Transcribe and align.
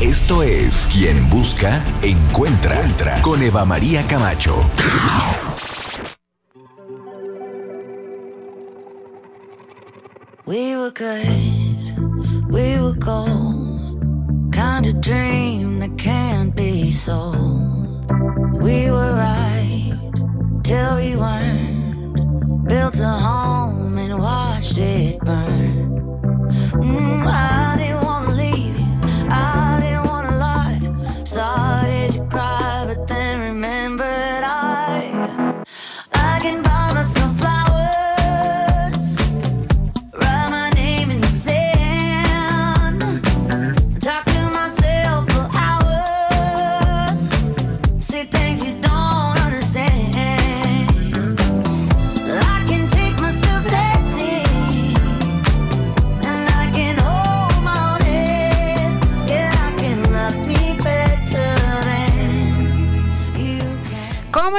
Esto 0.00 0.42
es 0.42 0.88
Quien 0.90 1.28
Busca, 1.28 1.84
Encuentra, 2.00 2.80
Entra 2.80 3.20
con 3.20 3.42
Eva 3.42 3.66
María 3.66 4.06
Camacho. 4.06 4.56
We 10.46 10.74
were 10.74 10.90
good, 10.92 12.48
we 12.50 12.80
were 12.80 12.96
gold. 12.98 14.00
Kind 14.52 14.86
of 14.86 15.02
dream 15.02 15.80
that 15.80 15.98
can't 15.98 16.54
be 16.56 16.90
sold. 16.90 18.10
We 18.58 18.90
were 18.90 19.14
right 19.14 19.92
till 20.64 20.96
we 20.96 21.14
weren't. 21.14 22.66
Built 22.66 22.98
a 23.00 23.06
home 23.06 23.98
and 23.98 24.18
watched 24.18 24.78
it 24.78 25.20
burn. 25.20 26.48
Mm, 26.72 27.26
I 27.26 27.76
didn't 27.76 27.99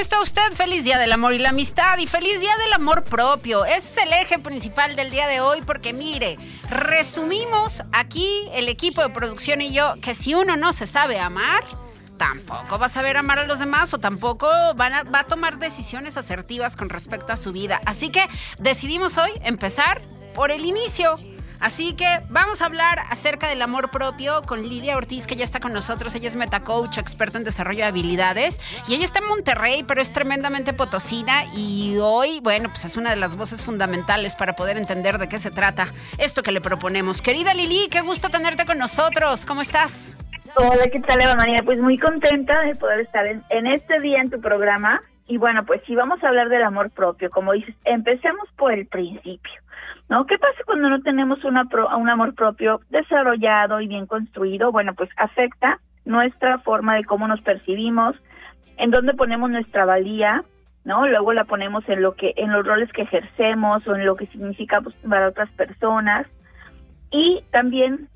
está 0.02 0.20
usted? 0.20 0.52
Feliz 0.54 0.84
Día 0.84 0.98
del 0.98 1.12
Amor 1.12 1.36
y 1.36 1.38
la 1.38 1.50
Amistad 1.50 2.00
y 2.00 2.08
feliz 2.08 2.40
Día 2.40 2.58
del 2.58 2.74
Amor 2.74 3.04
Propio. 3.04 3.66
Ese 3.66 3.78
es 3.78 4.08
el 4.08 4.14
eje 4.14 4.40
principal 4.40 4.96
del 4.96 5.12
día 5.12 5.28
de 5.28 5.42
hoy 5.42 5.62
porque 5.62 5.94
mire, 5.94 6.40
resumimos 6.72 7.84
aquí 7.92 8.28
el 8.54 8.68
equipo 8.68 9.04
de 9.04 9.10
producción 9.10 9.62
y 9.62 9.72
yo 9.72 9.94
que 10.02 10.16
si 10.16 10.34
uno 10.34 10.58
no 10.58 10.74
se 10.74 10.88
sabe 10.88 11.20
amar, 11.20 11.64
tampoco 12.18 12.80
va 12.80 12.88
a 12.88 12.90
saber 12.90 13.16
amar 13.16 13.38
a 13.38 13.46
los 13.46 13.60
demás 13.60 13.94
o 13.94 14.00
tampoco 14.00 14.48
va 14.48 15.04
a 15.14 15.24
tomar 15.26 15.60
decisiones 15.60 16.18
asertivas 16.18 16.76
con 16.76 16.90
respecto 16.90 17.32
a 17.32 17.38
su 17.38 17.52
vida. 17.52 17.80
Así 17.86 18.10
que 18.10 18.28
decidimos 18.58 19.20
hoy 19.20 19.32
empezar 19.44 20.02
por 20.34 20.50
el 20.50 20.66
inicio. 20.66 21.18
Así 21.62 21.96
que 21.96 22.06
vamos 22.30 22.62
a 22.62 22.66
hablar 22.66 22.98
acerca 23.12 23.48
del 23.48 23.62
amor 23.62 23.92
propio 23.92 24.42
con 24.42 24.64
Lidia 24.64 24.98
Ortiz, 24.98 25.28
que 25.28 25.36
ya 25.36 25.44
está 25.44 25.60
con 25.60 25.74
nosotros. 25.74 26.16
Ella 26.16 26.28
es 26.28 26.36
metacoach, 26.36 26.98
experta 26.98 27.38
en 27.38 27.44
desarrollo 27.44 27.80
de 27.80 27.84
habilidades. 27.84 28.60
Y 28.90 28.96
ella 28.96 29.06
está 29.06 29.20
en 29.20 29.28
Monterrey, 29.28 29.84
pero 29.88 30.02
es 30.02 30.12
tremendamente 30.12 30.74
potosina. 30.74 31.44
Y 31.56 31.98
hoy, 32.02 32.40
bueno, 32.42 32.70
pues 32.70 32.86
es 32.86 32.98
una 32.98 33.12
de 33.12 33.18
las 33.18 33.36
voces 33.36 33.62
fundamentales 33.62 34.36
para 34.36 34.54
poder 34.54 34.78
entender 34.78 35.20
de 35.20 35.30
qué 35.30 35.38
se 35.38 35.52
trata 35.52 35.86
esto 36.18 36.42
que 36.42 36.52
le 36.52 36.62
proponemos. 36.62 37.22
Querida 37.22 37.54
Lili, 37.54 37.90
qué 37.92 38.02
gusto 38.02 38.30
tenerte 38.30 38.66
con 38.66 38.80
nosotros. 38.80 39.46
¿Cómo 39.46 39.62
estás? 39.62 40.18
Hola, 40.56 40.88
¿qué 40.92 41.00
tal, 41.02 41.22
Eva 41.22 41.36
María? 41.36 41.58
Pues 41.64 41.80
muy 41.80 42.00
contenta 42.00 42.60
de 42.62 42.76
poder 42.76 43.02
estar 43.02 43.28
en, 43.28 43.44
en 43.50 43.68
este 43.68 44.00
día 44.00 44.20
en 44.20 44.32
tu 44.32 44.42
programa. 44.42 45.02
Y 45.28 45.38
bueno, 45.38 45.64
pues 45.66 45.82
si 45.86 45.96
vamos 45.96 46.22
a 46.24 46.28
hablar 46.28 46.50
del 46.50 46.64
amor 46.64 46.90
propio, 46.90 47.30
como 47.30 47.54
dices, 47.54 47.76
empecemos 47.86 48.50
por 48.58 48.74
el 48.74 48.86
principio, 48.88 49.54
¿no? 50.12 50.26
¿Qué 50.26 50.38
pasa 50.38 50.62
cuando 50.66 50.90
no 50.90 51.02
tenemos 51.02 51.44
una 51.46 51.64
pro- 51.66 51.98
un 51.98 52.10
amor 52.10 52.36
propio 52.36 52.82
desarrollado 52.90 53.80
y 53.80 53.88
bien 53.88 54.06
construido? 54.08 54.70
Bueno, 54.74 54.94
pues 54.94 55.10
afecta 55.16 55.80
nuestra 56.04 56.60
forma 56.60 56.96
de 56.96 57.06
cómo 57.06 57.30
nos 57.30 57.40
percibimos, 57.42 58.18
en 58.76 58.92
dónde 58.92 59.14
ponemos 59.14 59.50
nuestra 59.50 59.86
valía, 59.86 60.44
¿no? 60.84 61.08
Luego 61.08 61.32
la 61.32 61.46
ponemos 61.46 61.88
en 61.88 62.02
lo 62.02 62.16
que 62.16 62.34
en 62.36 62.52
los 62.52 62.66
roles 62.66 62.92
que 62.92 63.04
ejercemos 63.04 63.88
o 63.88 63.96
en 63.96 64.06
lo 64.06 64.18
que 64.18 64.28
significa 64.28 64.82
pues, 64.82 64.94
para 65.10 65.30
otras 65.30 65.50
personas. 65.52 66.28
Y 67.10 67.42
también 67.52 68.10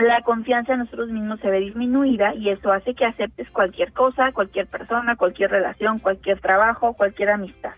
la 0.00 0.20
confianza 0.22 0.74
en 0.74 0.80
nosotros 0.80 1.08
mismos 1.08 1.40
se 1.40 1.50
ve 1.50 1.58
disminuida 1.58 2.34
y 2.36 2.50
eso 2.50 2.70
hace 2.70 2.94
que 2.94 3.04
aceptes 3.04 3.50
cualquier 3.50 3.92
cosa, 3.92 4.30
cualquier 4.30 4.68
persona, 4.68 5.16
cualquier 5.16 5.50
relación, 5.50 5.98
cualquier 5.98 6.38
trabajo, 6.40 6.94
cualquier 6.94 7.30
amistad. 7.30 7.74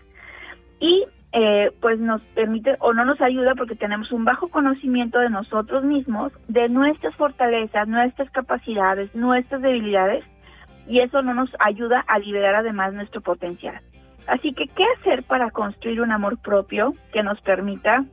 Y 0.79 1.05
eh, 1.37 1.73
pues 1.81 1.99
nos 1.99 2.21
permite 2.33 2.77
o 2.79 2.93
no 2.93 3.03
nos 3.03 3.19
ayuda 3.19 3.55
porque 3.55 3.75
tenemos 3.75 4.09
un 4.13 4.23
bajo 4.23 4.47
conocimiento 4.47 5.19
de 5.19 5.29
nosotros 5.29 5.83
mismos, 5.83 6.31
de 6.47 6.69
nuestras 6.69 7.13
fortalezas, 7.15 7.89
nuestras 7.89 8.29
capacidades, 8.31 9.13
nuestras 9.13 9.61
debilidades 9.61 10.23
y 10.87 11.01
eso 11.01 11.21
no 11.23 11.33
nos 11.33 11.49
ayuda 11.59 12.05
a 12.07 12.19
liberar 12.19 12.55
además 12.55 12.93
nuestro 12.93 13.19
potencial. 13.19 13.81
Así 14.27 14.53
que, 14.53 14.69
¿qué 14.69 14.85
hacer 14.97 15.23
para 15.23 15.51
construir 15.51 15.99
un 15.99 16.13
amor 16.13 16.37
propio 16.41 16.93
que 17.11 17.21
nos 17.21 17.41
permita, 17.41 18.05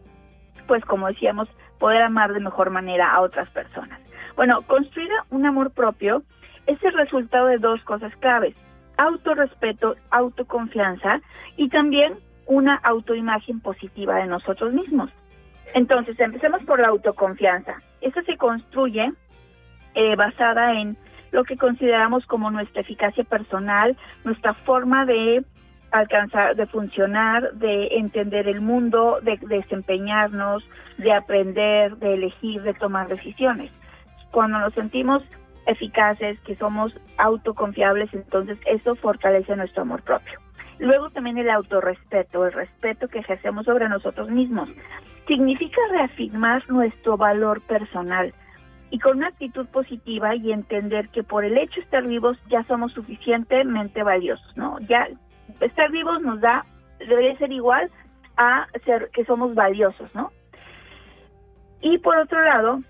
pues 0.67 0.85
como 0.85 1.07
decíamos, 1.07 1.49
poder 1.79 2.03
amar 2.03 2.33
de 2.33 2.41
mejor 2.41 2.71
manera 2.71 3.13
a 3.13 3.21
otras 3.21 3.49
personas? 3.51 4.01
Bueno, 4.35 4.63
construir 4.63 5.11
un 5.31 5.47
amor 5.47 5.71
propio 5.71 6.25
es 6.67 6.83
el 6.83 6.95
resultado 6.95 7.47
de 7.47 7.59
dos 7.59 7.81
cosas 7.85 8.13
claves, 8.17 8.57
autorrespeto, 8.97 9.95
autoconfianza 10.11 11.21
y 11.57 11.69
también 11.69 12.15
una 12.53 12.77
autoimagen 12.77 13.61
positiva 13.61 14.17
de 14.17 14.27
nosotros 14.27 14.73
mismos. 14.73 15.11
Entonces, 15.75 16.19
empecemos 16.21 16.63
por 16.65 16.81
la 16.81 16.89
autoconfianza. 16.89 17.81
Esta 18.01 18.23
se 18.23 18.37
construye 18.37 19.13
eh, 19.95 20.17
basada 20.17 20.75
en 20.81 20.97
lo 21.31 21.45
que 21.45 21.57
consideramos 21.57 22.27
como 22.27 22.51
nuestra 22.51 22.83
eficacia 22.83 23.25
personal, 23.25 23.97
nuestra 24.25 24.53
forma 24.53 25.07
de 25.07 25.45
alcanzar, 25.91 26.57
de 26.57 26.67
funcionar, 26.67 27.53
de 27.55 27.89
entender 27.93 28.49
el 28.49 28.61
mundo, 28.61 29.19
de, 29.23 29.39
desempeñarnos, 29.43 30.63
de 30.99 31.13
aprender, 31.13 31.97
de 31.97 32.15
elegir, 32.15 32.63
de 32.63 32.75
tomar 32.75 33.09
decisiones. 33.09 33.71
Cuando 34.31 34.59
nos 34.59 34.75
sentimos 34.75 35.23
eficaces, 35.67 36.39
que 36.41 36.57
somos 36.57 36.93
autoconfiables, 37.19 38.13
entonces 38.13 38.59
eso 38.67 38.95
fortalece 38.97 39.57
nuestro 39.57 39.83
amor 39.83 40.03
propio. 40.03 40.39
Luego 40.79 41.11
también 41.11 41.39
el 41.39 41.51
autorrespeto, 41.51 42.47
el 42.47 42.53
respeto 42.53 43.09
que 43.09 43.21
ejercemos 43.21 43.67
sobre 43.67 43.89
nosotros 43.89 44.31
mismos. 44.31 44.69
Significa 45.27 45.81
reafirmar 45.91 46.69
nuestro 46.69 47.17
valor 47.17 47.61
personal 47.63 48.35
y 48.91 48.99
con 48.99 49.19
una 49.19 49.29
actitud 49.29 49.67
positiva 49.69 50.35
y 50.35 50.53
entender 50.53 51.09
que 51.09 51.23
por 51.23 51.45
el 51.45 51.57
hecho 51.57 51.77
de 51.77 51.83
estar 51.83 52.07
vivos 52.07 52.37
ya 52.51 52.63
somos 52.65 52.93
suficientemente 52.93 54.03
valiosos, 54.03 54.57
¿no? 54.57 54.79
Ya 54.81 55.09
estar 55.61 55.91
vivos 55.91 56.21
nos 56.21 56.41
da, 56.41 56.67
debería 56.99 57.37
ser 57.39 57.53
igual 57.53 57.91
a 58.37 58.67
ser 58.85 59.11
que 59.15 59.25
somos 59.25 59.55
valiosos, 59.55 60.15
¿no? 60.15 60.31
Y 61.81 61.99
por 61.99 62.17
otro 62.19 62.43
lado, 62.45 62.81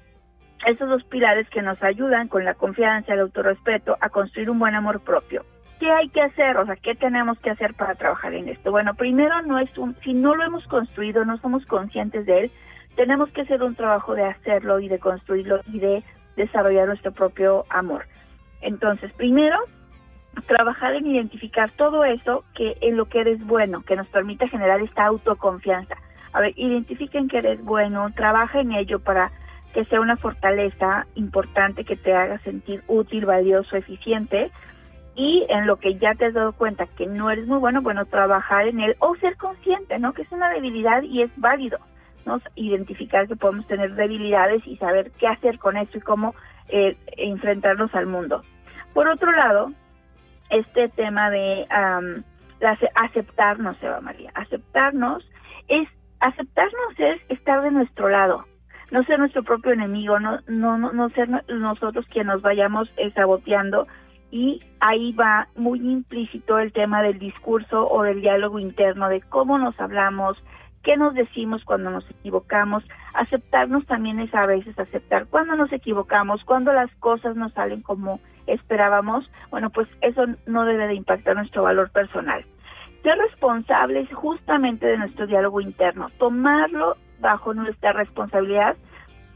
esos 0.66 0.88
dos 0.88 1.04
pilares 1.04 1.48
que 1.50 1.62
nos 1.62 1.82
ayudan 1.82 2.28
con 2.28 2.44
la 2.44 2.54
confianza, 2.54 3.14
el 3.14 3.20
autorrespeto, 3.20 3.96
a 4.00 4.08
construir 4.10 4.50
un 4.50 4.58
buen 4.58 4.74
amor 4.74 5.00
propio. 5.00 5.44
¿Qué 5.78 5.90
hay 5.90 6.08
que 6.10 6.22
hacer? 6.22 6.56
O 6.58 6.66
sea, 6.66 6.76
¿qué 6.76 6.94
tenemos 6.94 7.38
que 7.40 7.50
hacer 7.50 7.74
para 7.74 7.94
trabajar 7.94 8.34
en 8.34 8.48
esto? 8.48 8.70
Bueno, 8.70 8.94
primero 8.94 9.42
no 9.42 9.58
es 9.58 9.76
un, 9.76 9.96
si 10.04 10.14
no 10.14 10.34
lo 10.34 10.44
hemos 10.44 10.66
construido, 10.66 11.24
no 11.24 11.38
somos 11.38 11.66
conscientes 11.66 12.26
de 12.26 12.40
él, 12.42 12.50
tenemos 12.94 13.30
que 13.30 13.42
hacer 13.42 13.62
un 13.62 13.74
trabajo 13.74 14.14
de 14.14 14.24
hacerlo 14.24 14.78
y 14.78 14.88
de 14.88 14.98
construirlo 14.98 15.60
y 15.72 15.80
de 15.80 16.04
desarrollar 16.36 16.86
nuestro 16.86 17.12
propio 17.12 17.64
amor. 17.68 18.06
Entonces, 18.60 19.12
primero, 19.14 19.58
trabajar 20.46 20.94
en 20.94 21.06
identificar 21.06 21.70
todo 21.72 22.04
eso 22.04 22.44
que 22.54 22.76
en 22.80 22.96
lo 22.96 23.06
que 23.06 23.20
eres 23.20 23.44
bueno, 23.44 23.82
que 23.82 23.96
nos 23.96 24.06
permite 24.08 24.48
generar 24.48 24.80
esta 24.80 25.04
autoconfianza. 25.06 25.96
A 26.32 26.40
ver, 26.40 26.54
identifiquen 26.56 27.28
que 27.28 27.38
eres 27.38 27.62
bueno, 27.62 28.10
trabaja 28.14 28.60
en 28.60 28.72
ello 28.72 29.00
para 29.00 29.30
que 29.74 29.84
sea 29.86 30.00
una 30.00 30.16
fortaleza 30.16 31.06
importante 31.14 31.84
que 31.84 31.96
te 31.96 32.14
haga 32.14 32.38
sentir 32.40 32.82
útil, 32.88 33.26
valioso, 33.26 33.76
eficiente. 33.76 34.50
Y 35.14 35.44
en 35.48 35.66
lo 35.66 35.76
que 35.76 35.96
ya 35.96 36.14
te 36.14 36.26
has 36.26 36.34
dado 36.34 36.52
cuenta 36.52 36.86
que 36.86 37.06
no 37.06 37.30
eres 37.30 37.46
muy 37.46 37.58
bueno, 37.58 37.82
bueno, 37.82 38.06
trabajar 38.06 38.66
en 38.66 38.80
él 38.80 38.96
o 38.98 39.14
ser 39.16 39.36
consciente, 39.36 39.98
¿no? 39.98 40.14
Que 40.14 40.22
es 40.22 40.32
una 40.32 40.48
debilidad 40.50 41.02
y 41.02 41.22
es 41.22 41.30
válido, 41.36 41.78
¿no? 42.24 42.40
Identificar 42.54 43.28
que 43.28 43.36
podemos 43.36 43.66
tener 43.66 43.94
debilidades 43.94 44.66
y 44.66 44.76
saber 44.76 45.10
qué 45.18 45.28
hacer 45.28 45.58
con 45.58 45.76
eso 45.76 45.98
y 45.98 46.00
cómo 46.00 46.34
eh, 46.68 46.96
enfrentarnos 47.18 47.94
al 47.94 48.06
mundo. 48.06 48.42
Por 48.94 49.08
otro 49.08 49.32
lado, 49.32 49.72
este 50.50 50.88
tema 50.90 51.30
de 51.30 51.66
aceptarnos, 52.94 53.82
Eva 53.82 54.00
María, 54.00 54.30
aceptarnos 54.34 55.28
es 55.68 55.88
aceptarnos 56.20 56.98
es 56.98 57.20
estar 57.28 57.62
de 57.62 57.70
nuestro 57.70 58.08
lado, 58.08 58.44
no 58.90 59.02
ser 59.04 59.18
nuestro 59.18 59.42
propio 59.42 59.72
enemigo, 59.72 60.20
no 60.20 60.38
no 60.46 60.78
no, 60.78 61.10
ser 61.10 61.28
nosotros 61.48 62.06
quienes 62.10 62.34
nos 62.34 62.42
vayamos 62.42 62.92
eh, 62.96 63.10
saboteando 63.12 63.86
y 64.32 64.62
ahí 64.80 65.12
va 65.12 65.46
muy 65.54 65.78
implícito 65.78 66.58
el 66.58 66.72
tema 66.72 67.02
del 67.02 67.18
discurso 67.18 67.86
o 67.86 68.02
del 68.02 68.22
diálogo 68.22 68.58
interno, 68.58 69.10
de 69.10 69.20
cómo 69.20 69.58
nos 69.58 69.78
hablamos, 69.78 70.42
qué 70.82 70.96
nos 70.96 71.12
decimos 71.12 71.62
cuando 71.66 71.90
nos 71.90 72.10
equivocamos. 72.10 72.82
Aceptarnos 73.12 73.84
también 73.84 74.18
es 74.20 74.34
a 74.34 74.46
veces 74.46 74.76
aceptar 74.78 75.26
cuando 75.26 75.54
nos 75.54 75.70
equivocamos, 75.70 76.42
cuando 76.44 76.72
las 76.72 76.90
cosas 76.94 77.36
no 77.36 77.50
salen 77.50 77.82
como 77.82 78.20
esperábamos. 78.46 79.30
Bueno, 79.50 79.68
pues 79.68 79.86
eso 80.00 80.24
no 80.46 80.64
debe 80.64 80.88
de 80.88 80.94
impactar 80.94 81.36
nuestro 81.36 81.64
valor 81.64 81.90
personal. 81.90 82.42
Ser 83.02 83.18
responsables 83.18 84.08
justamente 84.14 84.86
de 84.86 84.96
nuestro 84.96 85.26
diálogo 85.26 85.60
interno, 85.60 86.08
tomarlo 86.18 86.96
bajo 87.20 87.52
nuestra 87.52 87.92
responsabilidad 87.92 88.76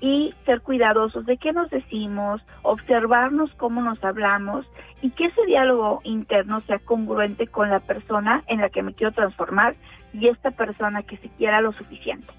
y 0.00 0.34
ser 0.44 0.60
cuidadosos 0.60 1.24
de 1.26 1.38
qué 1.38 1.52
nos 1.52 1.70
decimos, 1.70 2.42
observarnos 2.62 3.52
cómo 3.54 3.80
nos 3.80 4.02
hablamos 4.04 4.66
y 5.02 5.10
que 5.10 5.26
ese 5.26 5.44
diálogo 5.46 6.00
interno 6.04 6.60
sea 6.62 6.78
congruente 6.78 7.46
con 7.46 7.70
la 7.70 7.80
persona 7.80 8.42
en 8.46 8.60
la 8.60 8.68
que 8.68 8.82
me 8.82 8.94
quiero 8.94 9.12
transformar 9.12 9.74
y 10.12 10.28
esta 10.28 10.50
persona 10.50 11.02
que 11.02 11.16
se 11.18 11.28
quiera 11.30 11.60
lo 11.60 11.72
suficiente. 11.72 12.32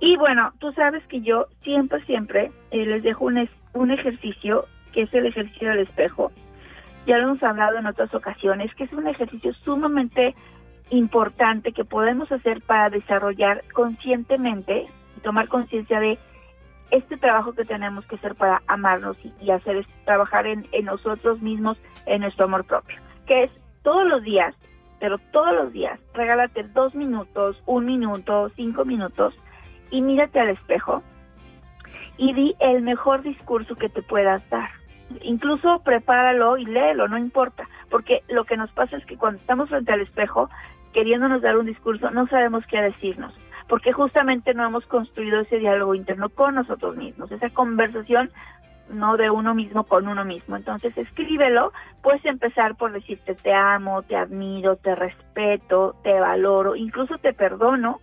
Y 0.00 0.16
bueno, 0.16 0.52
tú 0.58 0.72
sabes 0.72 1.04
que 1.06 1.20
yo 1.20 1.46
siempre, 1.62 2.02
siempre 2.04 2.50
eh, 2.70 2.86
les 2.86 3.02
dejo 3.02 3.26
un, 3.26 3.48
un 3.74 3.90
ejercicio 3.90 4.64
que 4.92 5.02
es 5.02 5.14
el 5.14 5.26
ejercicio 5.26 5.68
del 5.68 5.80
espejo. 5.80 6.32
Ya 7.06 7.18
lo 7.18 7.28
hemos 7.28 7.42
hablado 7.42 7.78
en 7.78 7.86
otras 7.86 8.12
ocasiones, 8.14 8.74
que 8.74 8.84
es 8.84 8.92
un 8.92 9.06
ejercicio 9.06 9.52
sumamente 9.64 10.34
importante 10.90 11.72
que 11.72 11.84
podemos 11.84 12.30
hacer 12.32 12.62
para 12.62 12.90
desarrollar 12.90 13.62
conscientemente 13.72 14.86
y 15.16 15.20
tomar 15.20 15.48
conciencia 15.48 16.00
de 16.00 16.18
este 16.90 17.16
trabajo 17.16 17.52
que 17.52 17.64
tenemos 17.64 18.04
que 18.06 18.16
hacer 18.16 18.34
para 18.34 18.62
amarnos 18.66 19.16
y, 19.40 19.50
hacer 19.50 19.76
es 19.76 19.86
trabajar 20.04 20.46
en, 20.46 20.66
en, 20.72 20.86
nosotros 20.86 21.40
mismos, 21.40 21.78
en 22.06 22.22
nuestro 22.22 22.44
amor 22.46 22.64
propio, 22.64 22.96
que 23.26 23.44
es 23.44 23.50
todos 23.82 24.06
los 24.06 24.22
días, 24.22 24.54
pero 24.98 25.18
todos 25.32 25.54
los 25.54 25.72
días, 25.72 25.98
regálate 26.14 26.64
dos 26.64 26.94
minutos, 26.94 27.62
un 27.66 27.86
minuto, 27.86 28.50
cinco 28.56 28.84
minutos 28.84 29.34
y 29.90 30.02
mírate 30.02 30.40
al 30.40 30.50
espejo 30.50 31.02
y 32.16 32.34
di 32.34 32.54
el 32.60 32.82
mejor 32.82 33.22
discurso 33.22 33.76
que 33.76 33.88
te 33.88 34.02
puedas 34.02 34.48
dar. 34.50 34.68
Incluso 35.22 35.80
prepáralo 35.82 36.56
y 36.58 36.66
léelo, 36.66 37.08
no 37.08 37.18
importa, 37.18 37.68
porque 37.88 38.22
lo 38.28 38.44
que 38.44 38.56
nos 38.56 38.70
pasa 38.72 38.96
es 38.96 39.04
que 39.06 39.16
cuando 39.16 39.40
estamos 39.40 39.68
frente 39.68 39.92
al 39.92 40.02
espejo, 40.02 40.50
queriéndonos 40.92 41.42
dar 41.42 41.56
un 41.56 41.66
discurso, 41.66 42.10
no 42.10 42.26
sabemos 42.28 42.64
qué 42.66 42.80
decirnos 42.80 43.34
porque 43.70 43.92
justamente 43.92 44.52
no 44.52 44.66
hemos 44.66 44.84
construido 44.86 45.40
ese 45.40 45.58
diálogo 45.58 45.94
interno 45.94 46.28
con 46.28 46.56
nosotros 46.56 46.96
mismos, 46.96 47.30
esa 47.30 47.50
conversación 47.50 48.28
no 48.88 49.16
de 49.16 49.30
uno 49.30 49.54
mismo 49.54 49.84
con 49.84 50.08
uno 50.08 50.24
mismo. 50.24 50.56
Entonces 50.56 50.98
escríbelo, 50.98 51.72
puedes 52.02 52.24
empezar 52.24 52.74
por 52.74 52.90
decirte 52.90 53.36
te 53.36 53.54
amo, 53.54 54.02
te 54.02 54.16
admiro, 54.16 54.74
te 54.74 54.96
respeto, 54.96 55.94
te 56.02 56.18
valoro, 56.18 56.74
incluso 56.74 57.16
te 57.18 57.32
perdono. 57.32 58.00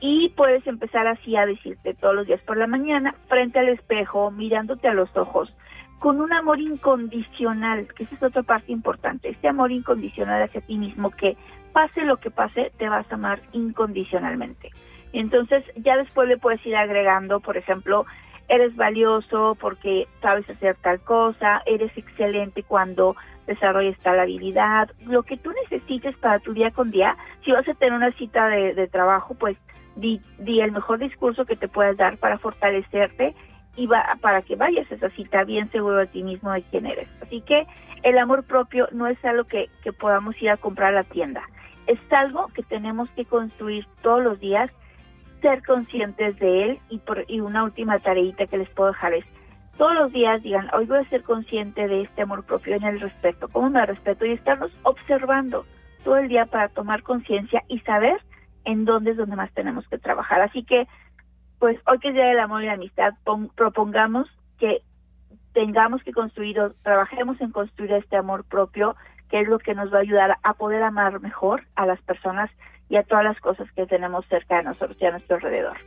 Y 0.00 0.30
puedes 0.30 0.66
empezar 0.66 1.06
así 1.06 1.36
a 1.36 1.46
decirte 1.46 1.94
todos 1.94 2.16
los 2.16 2.26
días 2.26 2.40
por 2.40 2.56
la 2.56 2.66
mañana, 2.66 3.14
frente 3.28 3.60
al 3.60 3.68
espejo, 3.68 4.32
mirándote 4.32 4.88
a 4.88 4.94
los 4.94 5.16
ojos, 5.16 5.54
con 6.00 6.20
un 6.20 6.32
amor 6.32 6.58
incondicional, 6.58 7.86
que 7.94 8.02
esa 8.02 8.16
es 8.16 8.22
otra 8.24 8.42
parte 8.42 8.72
importante, 8.72 9.28
este 9.28 9.46
amor 9.46 9.70
incondicional 9.70 10.42
hacia 10.42 10.60
ti 10.60 10.76
mismo 10.76 11.10
que 11.12 11.36
pase 11.72 12.02
lo 12.02 12.18
que 12.18 12.30
pase, 12.30 12.72
te 12.78 12.88
vas 12.88 13.10
a 13.10 13.14
amar 13.14 13.40
incondicionalmente. 13.52 14.70
Entonces 15.12 15.64
ya 15.76 15.96
después 15.96 16.28
le 16.28 16.38
puedes 16.38 16.64
ir 16.64 16.76
agregando, 16.76 17.40
por 17.40 17.56
ejemplo, 17.56 18.06
eres 18.48 18.74
valioso 18.76 19.56
porque 19.60 20.08
sabes 20.20 20.48
hacer 20.48 20.76
tal 20.76 21.00
cosa, 21.00 21.62
eres 21.66 21.96
excelente 21.96 22.62
cuando 22.62 23.16
desarrollas 23.46 23.98
tal 24.00 24.20
habilidad, 24.20 24.90
lo 25.06 25.22
que 25.22 25.36
tú 25.36 25.50
necesites 25.62 26.16
para 26.18 26.38
tu 26.38 26.52
día 26.52 26.70
con 26.70 26.90
día. 26.90 27.16
Si 27.44 27.52
vas 27.52 27.68
a 27.68 27.74
tener 27.74 27.94
una 27.94 28.12
cita 28.12 28.48
de, 28.48 28.86
trabajo, 28.88 29.34
pues 29.34 29.56
di, 29.96 30.20
di, 30.38 30.60
el 30.60 30.72
mejor 30.72 30.98
discurso 30.98 31.44
que 31.44 31.56
te 31.56 31.68
puedas 31.68 31.96
dar 31.96 32.18
para 32.18 32.38
fortalecerte 32.38 33.34
y 33.76 33.86
va, 33.86 34.04
para 34.20 34.42
que 34.42 34.56
vayas 34.56 34.90
a 34.90 34.94
esa 34.94 35.10
cita 35.10 35.44
bien 35.44 35.70
seguro 35.70 35.98
de 35.98 36.06
ti 36.06 36.22
mismo 36.22 36.52
de 36.52 36.62
quién 36.62 36.86
eres. 36.86 37.08
Así 37.20 37.40
que 37.42 37.66
el 38.02 38.18
amor 38.18 38.44
propio 38.44 38.88
no 38.92 39.06
es 39.06 39.22
algo 39.24 39.44
que, 39.44 39.68
que 39.82 39.92
podamos 39.92 40.40
ir 40.40 40.50
a 40.50 40.56
comprar 40.56 40.88
a 40.88 41.02
la 41.02 41.04
tienda 41.04 41.42
es 41.86 41.98
algo 42.12 42.48
que 42.48 42.62
tenemos 42.62 43.08
que 43.10 43.24
construir 43.24 43.86
todos 44.02 44.22
los 44.22 44.40
días, 44.40 44.70
ser 45.40 45.64
conscientes 45.64 46.38
de 46.38 46.64
él 46.64 46.80
y, 46.88 46.98
por, 46.98 47.24
y 47.28 47.40
una 47.40 47.64
última 47.64 47.98
tareita 47.98 48.46
que 48.46 48.58
les 48.58 48.68
puedo 48.70 48.90
dejar 48.90 49.14
es 49.14 49.24
todos 49.76 49.94
los 49.94 50.12
días 50.12 50.42
digan, 50.42 50.68
hoy 50.74 50.86
voy 50.86 50.98
a 50.98 51.08
ser 51.08 51.22
consciente 51.22 51.88
de 51.88 52.02
este 52.02 52.22
amor 52.22 52.44
propio 52.44 52.76
en 52.76 52.84
el 52.84 53.00
respeto, 53.00 53.48
cómo 53.48 53.70
me 53.70 53.84
respeto 53.84 54.24
y 54.26 54.32
estarnos 54.32 54.70
observando 54.82 55.64
todo 56.04 56.18
el 56.18 56.28
día 56.28 56.46
para 56.46 56.68
tomar 56.68 57.02
conciencia 57.02 57.62
y 57.68 57.80
saber 57.80 58.20
en 58.64 58.84
dónde 58.84 59.12
es 59.12 59.16
donde 59.16 59.36
más 59.36 59.52
tenemos 59.52 59.86
que 59.88 59.98
trabajar. 59.98 60.40
Así 60.42 60.62
que, 60.64 60.86
pues 61.58 61.78
hoy 61.86 61.98
que 61.98 62.08
es 62.08 62.14
Día 62.14 62.26
del 62.26 62.40
Amor 62.40 62.62
y 62.62 62.66
la 62.66 62.74
Amistad, 62.74 63.14
propongamos 63.56 64.28
que 64.58 64.82
tengamos 65.52 66.02
que 66.02 66.12
construir 66.12 66.60
o 66.60 66.72
trabajemos 66.82 67.40
en 67.40 67.50
construir 67.50 67.92
este 67.92 68.16
amor 68.16 68.44
propio 68.44 68.96
que 69.32 69.40
es 69.40 69.48
lo 69.48 69.58
que 69.58 69.74
nos 69.74 69.90
va 69.90 69.96
a 69.96 70.02
ayudar 70.02 70.36
a 70.42 70.52
poder 70.52 70.82
amar 70.82 71.18
mejor 71.20 71.62
a 71.74 71.86
las 71.86 71.98
personas 72.02 72.50
y 72.90 72.96
a 72.96 73.02
todas 73.02 73.24
las 73.24 73.40
cosas 73.40 73.66
que 73.72 73.86
tenemos 73.86 74.26
cerca 74.26 74.58
de 74.58 74.64
nosotros 74.64 74.98
y 75.00 75.06
a 75.06 75.12
nuestro 75.12 75.36
alrededor. 75.36 75.78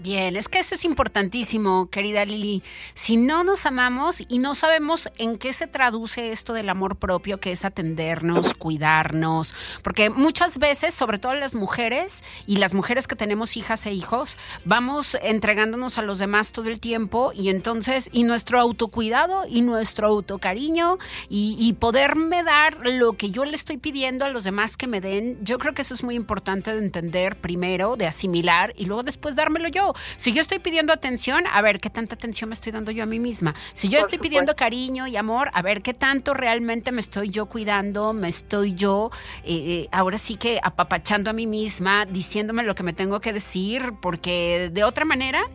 Bien, 0.00 0.36
es 0.36 0.48
que 0.48 0.60
eso 0.60 0.76
es 0.76 0.84
importantísimo, 0.84 1.90
querida 1.90 2.24
Lili. 2.24 2.62
Si 2.94 3.16
no 3.16 3.42
nos 3.42 3.66
amamos 3.66 4.22
y 4.28 4.38
no 4.38 4.54
sabemos 4.54 5.10
en 5.18 5.38
qué 5.38 5.52
se 5.52 5.66
traduce 5.66 6.30
esto 6.30 6.52
del 6.52 6.68
amor 6.68 6.94
propio, 6.94 7.40
que 7.40 7.50
es 7.50 7.64
atendernos, 7.64 8.54
cuidarnos, 8.54 9.56
porque 9.82 10.08
muchas 10.08 10.58
veces, 10.58 10.94
sobre 10.94 11.18
todo 11.18 11.34
las 11.34 11.56
mujeres 11.56 12.22
y 12.46 12.58
las 12.58 12.74
mujeres 12.74 13.08
que 13.08 13.16
tenemos 13.16 13.56
hijas 13.56 13.86
e 13.86 13.92
hijos, 13.92 14.36
vamos 14.64 15.16
entregándonos 15.20 15.98
a 15.98 16.02
los 16.02 16.20
demás 16.20 16.52
todo 16.52 16.68
el 16.68 16.78
tiempo 16.78 17.32
y 17.34 17.48
entonces, 17.48 18.08
y 18.12 18.22
nuestro 18.22 18.60
autocuidado 18.60 19.46
y 19.48 19.62
nuestro 19.62 20.06
autocariño 20.06 20.98
y, 21.28 21.56
y 21.58 21.72
poderme 21.72 22.44
dar 22.44 22.86
lo 22.86 23.14
que 23.14 23.32
yo 23.32 23.44
le 23.44 23.56
estoy 23.56 23.78
pidiendo 23.78 24.24
a 24.24 24.28
los 24.28 24.44
demás 24.44 24.76
que 24.76 24.86
me 24.86 25.00
den, 25.00 25.38
yo 25.42 25.58
creo 25.58 25.74
que 25.74 25.82
eso 25.82 25.94
es 25.94 26.04
muy 26.04 26.14
importante 26.14 26.72
de 26.72 26.84
entender 26.84 27.34
primero, 27.34 27.96
de 27.96 28.06
asimilar 28.06 28.72
y 28.76 28.84
luego 28.84 29.02
después 29.02 29.34
dármelo 29.34 29.66
yo. 29.66 29.87
Si 30.16 30.32
yo 30.32 30.40
estoy 30.40 30.58
pidiendo 30.58 30.92
atención, 30.92 31.44
a 31.50 31.60
ver 31.62 31.80
qué 31.80 31.90
tanta 31.90 32.14
atención 32.14 32.50
me 32.50 32.54
estoy 32.54 32.72
dando 32.72 32.90
yo 32.90 33.02
a 33.02 33.06
mí 33.06 33.18
misma. 33.18 33.54
Si 33.72 33.88
yo 33.88 33.98
estoy 33.98 34.18
pidiendo 34.18 34.54
cariño 34.56 35.06
y 35.06 35.16
amor, 35.16 35.50
a 35.52 35.62
ver 35.62 35.82
qué 35.82 35.94
tanto 35.94 36.34
realmente 36.34 36.92
me 36.92 37.00
estoy 37.00 37.30
yo 37.30 37.46
cuidando, 37.46 38.12
me 38.12 38.28
estoy 38.28 38.74
yo 38.74 39.10
eh, 39.44 39.84
eh, 39.84 39.88
ahora 39.92 40.18
sí 40.18 40.36
que 40.36 40.60
apapachando 40.62 41.30
a 41.30 41.32
mí 41.32 41.46
misma, 41.46 42.06
diciéndome 42.06 42.62
lo 42.62 42.74
que 42.74 42.82
me 42.82 42.92
tengo 42.92 43.20
que 43.20 43.32
decir, 43.32 43.94
porque 44.00 44.70
de 44.72 44.84
otra 44.84 45.04
manera 45.04 45.48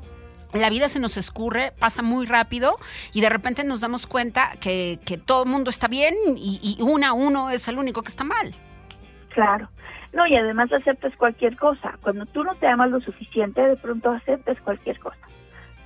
la 0.53 0.69
vida 0.69 0.87
se 0.87 0.99
nos 0.99 1.17
escurre, 1.17 1.73
pasa 1.79 2.01
muy 2.01 2.25
rápido 2.25 2.77
y 3.11 3.21
de 3.21 3.29
repente 3.29 3.63
nos 3.63 3.81
damos 3.81 4.05
cuenta 4.07 4.51
que, 4.59 4.99
todo 5.25 5.43
el 5.43 5.49
mundo 5.49 5.69
está 5.69 5.87
bien 5.87 6.15
y, 6.35 6.59
y 6.61 6.81
uno 6.81 7.07
a 7.07 7.13
uno 7.13 7.49
es 7.49 7.67
el 7.67 7.77
único 7.77 8.03
que 8.03 8.09
está 8.09 8.23
mal. 8.23 8.53
Claro. 9.29 9.69
No, 10.13 10.27
y 10.27 10.35
además 10.35 10.71
aceptas 10.71 11.15
cualquier 11.17 11.57
cosa. 11.57 11.97
Cuando 12.01 12.25
tú 12.27 12.43
no 12.43 12.53
te 12.55 12.67
amas 12.67 12.91
lo 12.91 13.01
suficiente, 13.01 13.61
de 13.61 13.75
pronto 13.75 14.11
aceptas 14.11 14.59
cualquier 14.61 14.99
cosa. 14.99 15.27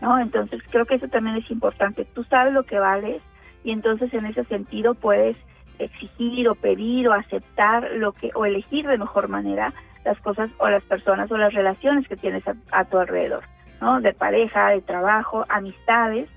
¿No? 0.01 0.19
Entonces 0.19 0.61
creo 0.69 0.85
que 0.85 0.95
eso 0.95 1.07
también 1.07 1.37
es 1.37 1.49
importante. 1.49 2.05
Tú 2.05 2.23
sabes 2.25 2.53
lo 2.53 2.63
que 2.63 2.77
vales 2.77 3.21
y 3.63 3.71
entonces 3.71 4.13
en 4.13 4.25
ese 4.25 4.43
sentido 4.45 4.93
puedes 4.93 5.37
exigir 5.79 6.47
o 6.49 6.55
pedir 6.55 7.07
o 7.07 7.13
aceptar 7.13 7.89
lo 7.93 8.11
que 8.11 8.31
o 8.35 8.45
elegir 8.45 8.87
de 8.87 8.97
mejor 8.97 9.27
manera 9.27 9.73
las 10.05 10.19
cosas 10.19 10.49
o 10.57 10.69
las 10.69 10.83
personas 10.83 11.31
o 11.31 11.37
las 11.37 11.53
relaciones 11.53 12.07
que 12.07 12.15
tienes 12.15 12.43
a, 12.71 12.85
tu 12.85 12.97
alrededor, 12.97 13.43
¿no? 13.81 13.99
De 14.01 14.13
pareja, 14.13 14.69
de 14.69 14.81
trabajo, 14.81 15.45
amistades. 15.49 16.29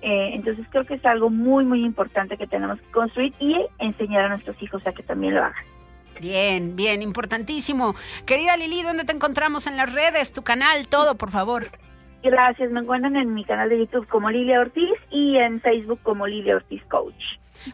Eh, 0.00 0.30
entonces 0.34 0.66
creo 0.70 0.84
que 0.84 0.94
es 0.94 1.04
algo 1.04 1.30
muy, 1.30 1.64
muy 1.64 1.84
importante 1.84 2.36
que 2.36 2.46
tenemos 2.46 2.80
que 2.80 2.90
construir 2.90 3.32
y 3.38 3.64
enseñar 3.78 4.24
a 4.24 4.28
nuestros 4.30 4.60
hijos 4.62 4.84
a 4.86 4.92
que 4.92 5.02
también 5.02 5.34
lo 5.34 5.44
hagan. 5.44 5.64
Bien, 6.20 6.76
bien, 6.76 7.02
importantísimo. 7.02 7.94
Querida 8.26 8.56
Lili, 8.56 8.82
¿dónde 8.82 9.04
te 9.04 9.12
encontramos 9.12 9.66
en 9.66 9.76
las 9.76 9.92
redes? 9.92 10.32
Tu 10.32 10.42
canal, 10.42 10.88
todo, 10.88 11.16
por 11.16 11.30
favor. 11.30 11.66
Gracias, 12.22 12.70
me 12.70 12.80
encuentran 12.80 13.16
en 13.16 13.34
mi 13.34 13.44
canal 13.44 13.68
de 13.68 13.80
YouTube 13.80 14.06
como 14.08 14.30
Lilia 14.30 14.60
Ortiz 14.60 14.94
y 15.10 15.36
en 15.38 15.60
Facebook 15.60 16.00
como 16.02 16.26
Lilia 16.26 16.56
Ortiz 16.56 16.82
Coach. 16.88 17.14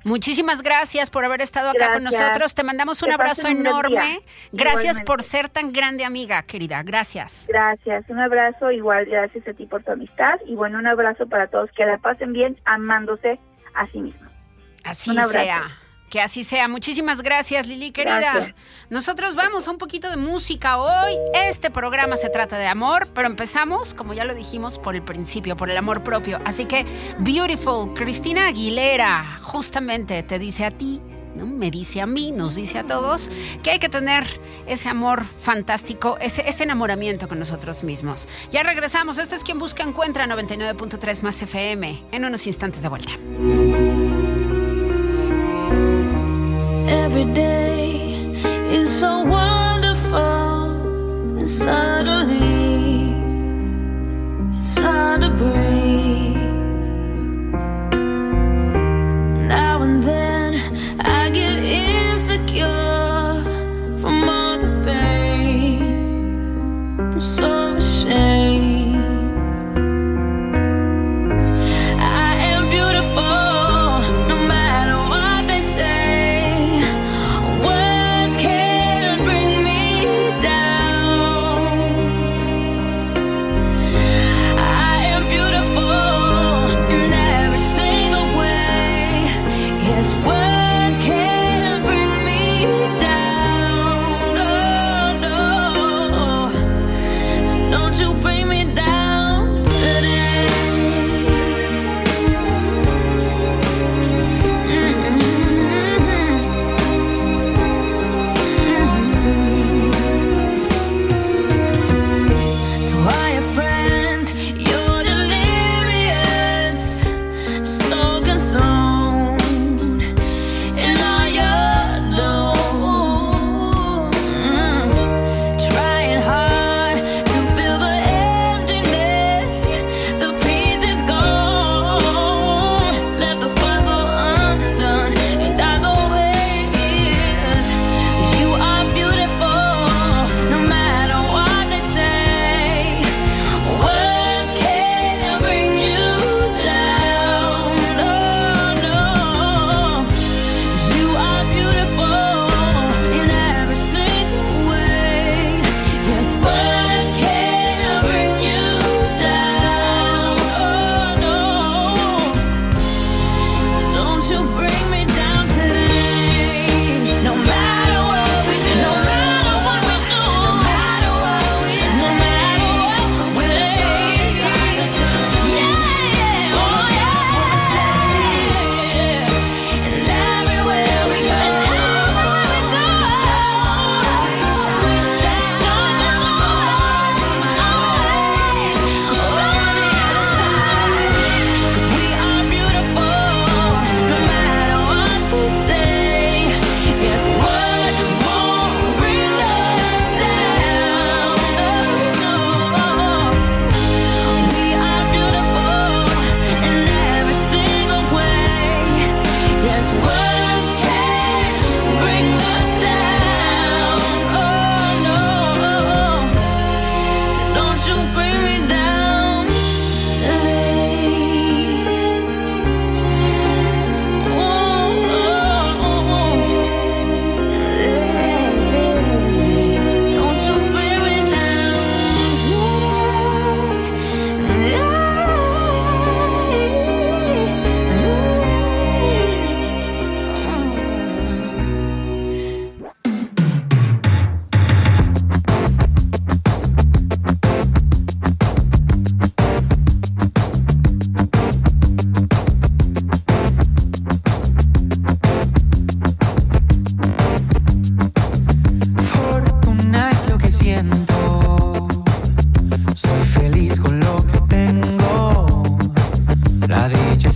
Muchísimas 0.04 0.62
gracias 0.62 1.10
por 1.10 1.24
haber 1.24 1.40
estado 1.40 1.70
acá 1.70 1.92
con 1.92 2.04
nosotros. 2.04 2.54
Te 2.54 2.64
mandamos 2.64 3.02
un 3.02 3.12
abrazo 3.12 3.48
enorme. 3.48 4.20
Gracias 4.52 5.00
por 5.02 5.22
ser 5.22 5.48
tan 5.48 5.72
grande 5.72 6.04
amiga, 6.04 6.42
querida. 6.42 6.82
Gracias. 6.82 7.46
Gracias. 7.48 8.04
Un 8.08 8.18
abrazo 8.18 8.70
igual. 8.70 9.06
Gracias 9.06 9.46
a 9.46 9.52
ti 9.52 9.66
por 9.66 9.82
tu 9.82 9.92
amistad. 9.92 10.40
Y 10.46 10.54
bueno, 10.54 10.78
un 10.78 10.86
abrazo 10.86 11.26
para 11.26 11.46
todos. 11.48 11.70
Que 11.72 11.86
la 11.86 11.98
pasen 11.98 12.32
bien 12.32 12.58
amándose 12.64 13.38
a 13.74 13.86
sí 13.88 13.98
mismos. 13.98 14.30
Así 14.84 15.10
un 15.10 15.18
abrazo. 15.18 15.32
sea. 15.32 15.87
Que 16.10 16.20
así 16.20 16.42
sea. 16.42 16.68
Muchísimas 16.68 17.22
gracias, 17.22 17.66
Lili, 17.66 17.90
querida. 17.90 18.54
Nosotros 18.88 19.34
vamos 19.34 19.68
a 19.68 19.70
un 19.70 19.78
poquito 19.78 20.08
de 20.08 20.16
música 20.16 20.78
hoy. 20.78 21.12
Este 21.34 21.70
programa 21.70 22.16
se 22.16 22.30
trata 22.30 22.58
de 22.58 22.66
amor, 22.66 23.08
pero 23.14 23.26
empezamos, 23.26 23.92
como 23.92 24.14
ya 24.14 24.24
lo 24.24 24.34
dijimos, 24.34 24.78
por 24.78 24.94
el 24.94 25.02
principio, 25.02 25.56
por 25.56 25.70
el 25.70 25.76
amor 25.76 26.02
propio. 26.02 26.40
Así 26.44 26.64
que, 26.64 26.86
Beautiful, 27.18 27.92
Cristina 27.94 28.46
Aguilera, 28.46 29.38
justamente 29.42 30.22
te 30.22 30.38
dice 30.38 30.64
a 30.64 30.70
ti, 30.70 31.02
¿no? 31.34 31.46
me 31.46 31.70
dice 31.70 32.00
a 32.00 32.06
mí, 32.06 32.32
nos 32.32 32.54
dice 32.54 32.78
a 32.78 32.84
todos, 32.84 33.30
que 33.62 33.70
hay 33.70 33.78
que 33.78 33.90
tener 33.90 34.24
ese 34.66 34.88
amor 34.88 35.24
fantástico, 35.24 36.16
ese, 36.20 36.44
enamoramiento 36.62 37.28
con 37.28 37.38
nosotros 37.38 37.84
mismos. 37.84 38.28
Ya 38.50 38.62
regresamos. 38.62 39.18
Este 39.18 39.34
es 39.34 39.44
Quien 39.44 39.58
Busca 39.58 39.82
Encuentra 39.82 40.26
99.3 40.26 41.22
más 41.22 41.42
FM. 41.42 42.04
En 42.12 42.24
unos 42.24 42.46
instantes 42.46 42.82
de 42.82 42.88
vuelta. 42.88 43.12
every 47.10 47.32
day 47.32 48.02
is 48.70 49.00
so 49.00 49.22
wonderful, 49.24 50.18
and 51.38 51.48
suddenly 51.48 53.14
it's 54.58 54.78
hard 54.78 55.22
to 55.22 55.30
breathe. 55.30 56.36
Now 59.48 59.82
and 59.84 60.02
then. 60.04 60.27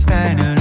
Steine 0.03 0.52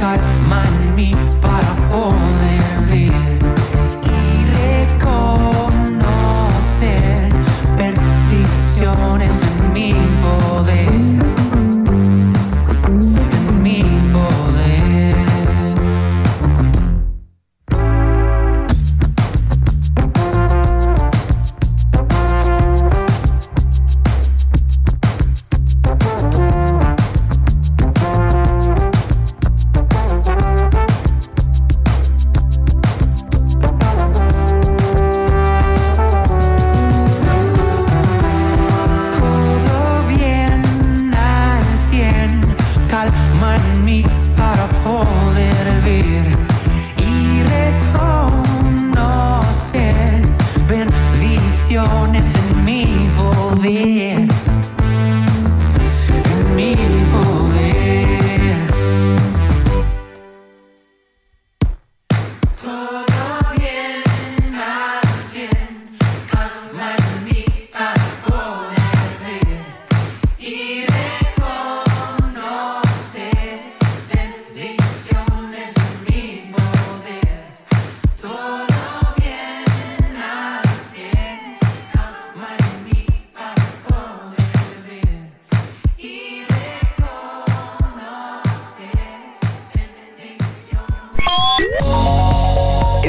calma 0.00 0.62
en 0.64 0.94
mí 0.94 1.14
para 1.42 1.74
poder 1.90 2.14
ver 2.34 2.39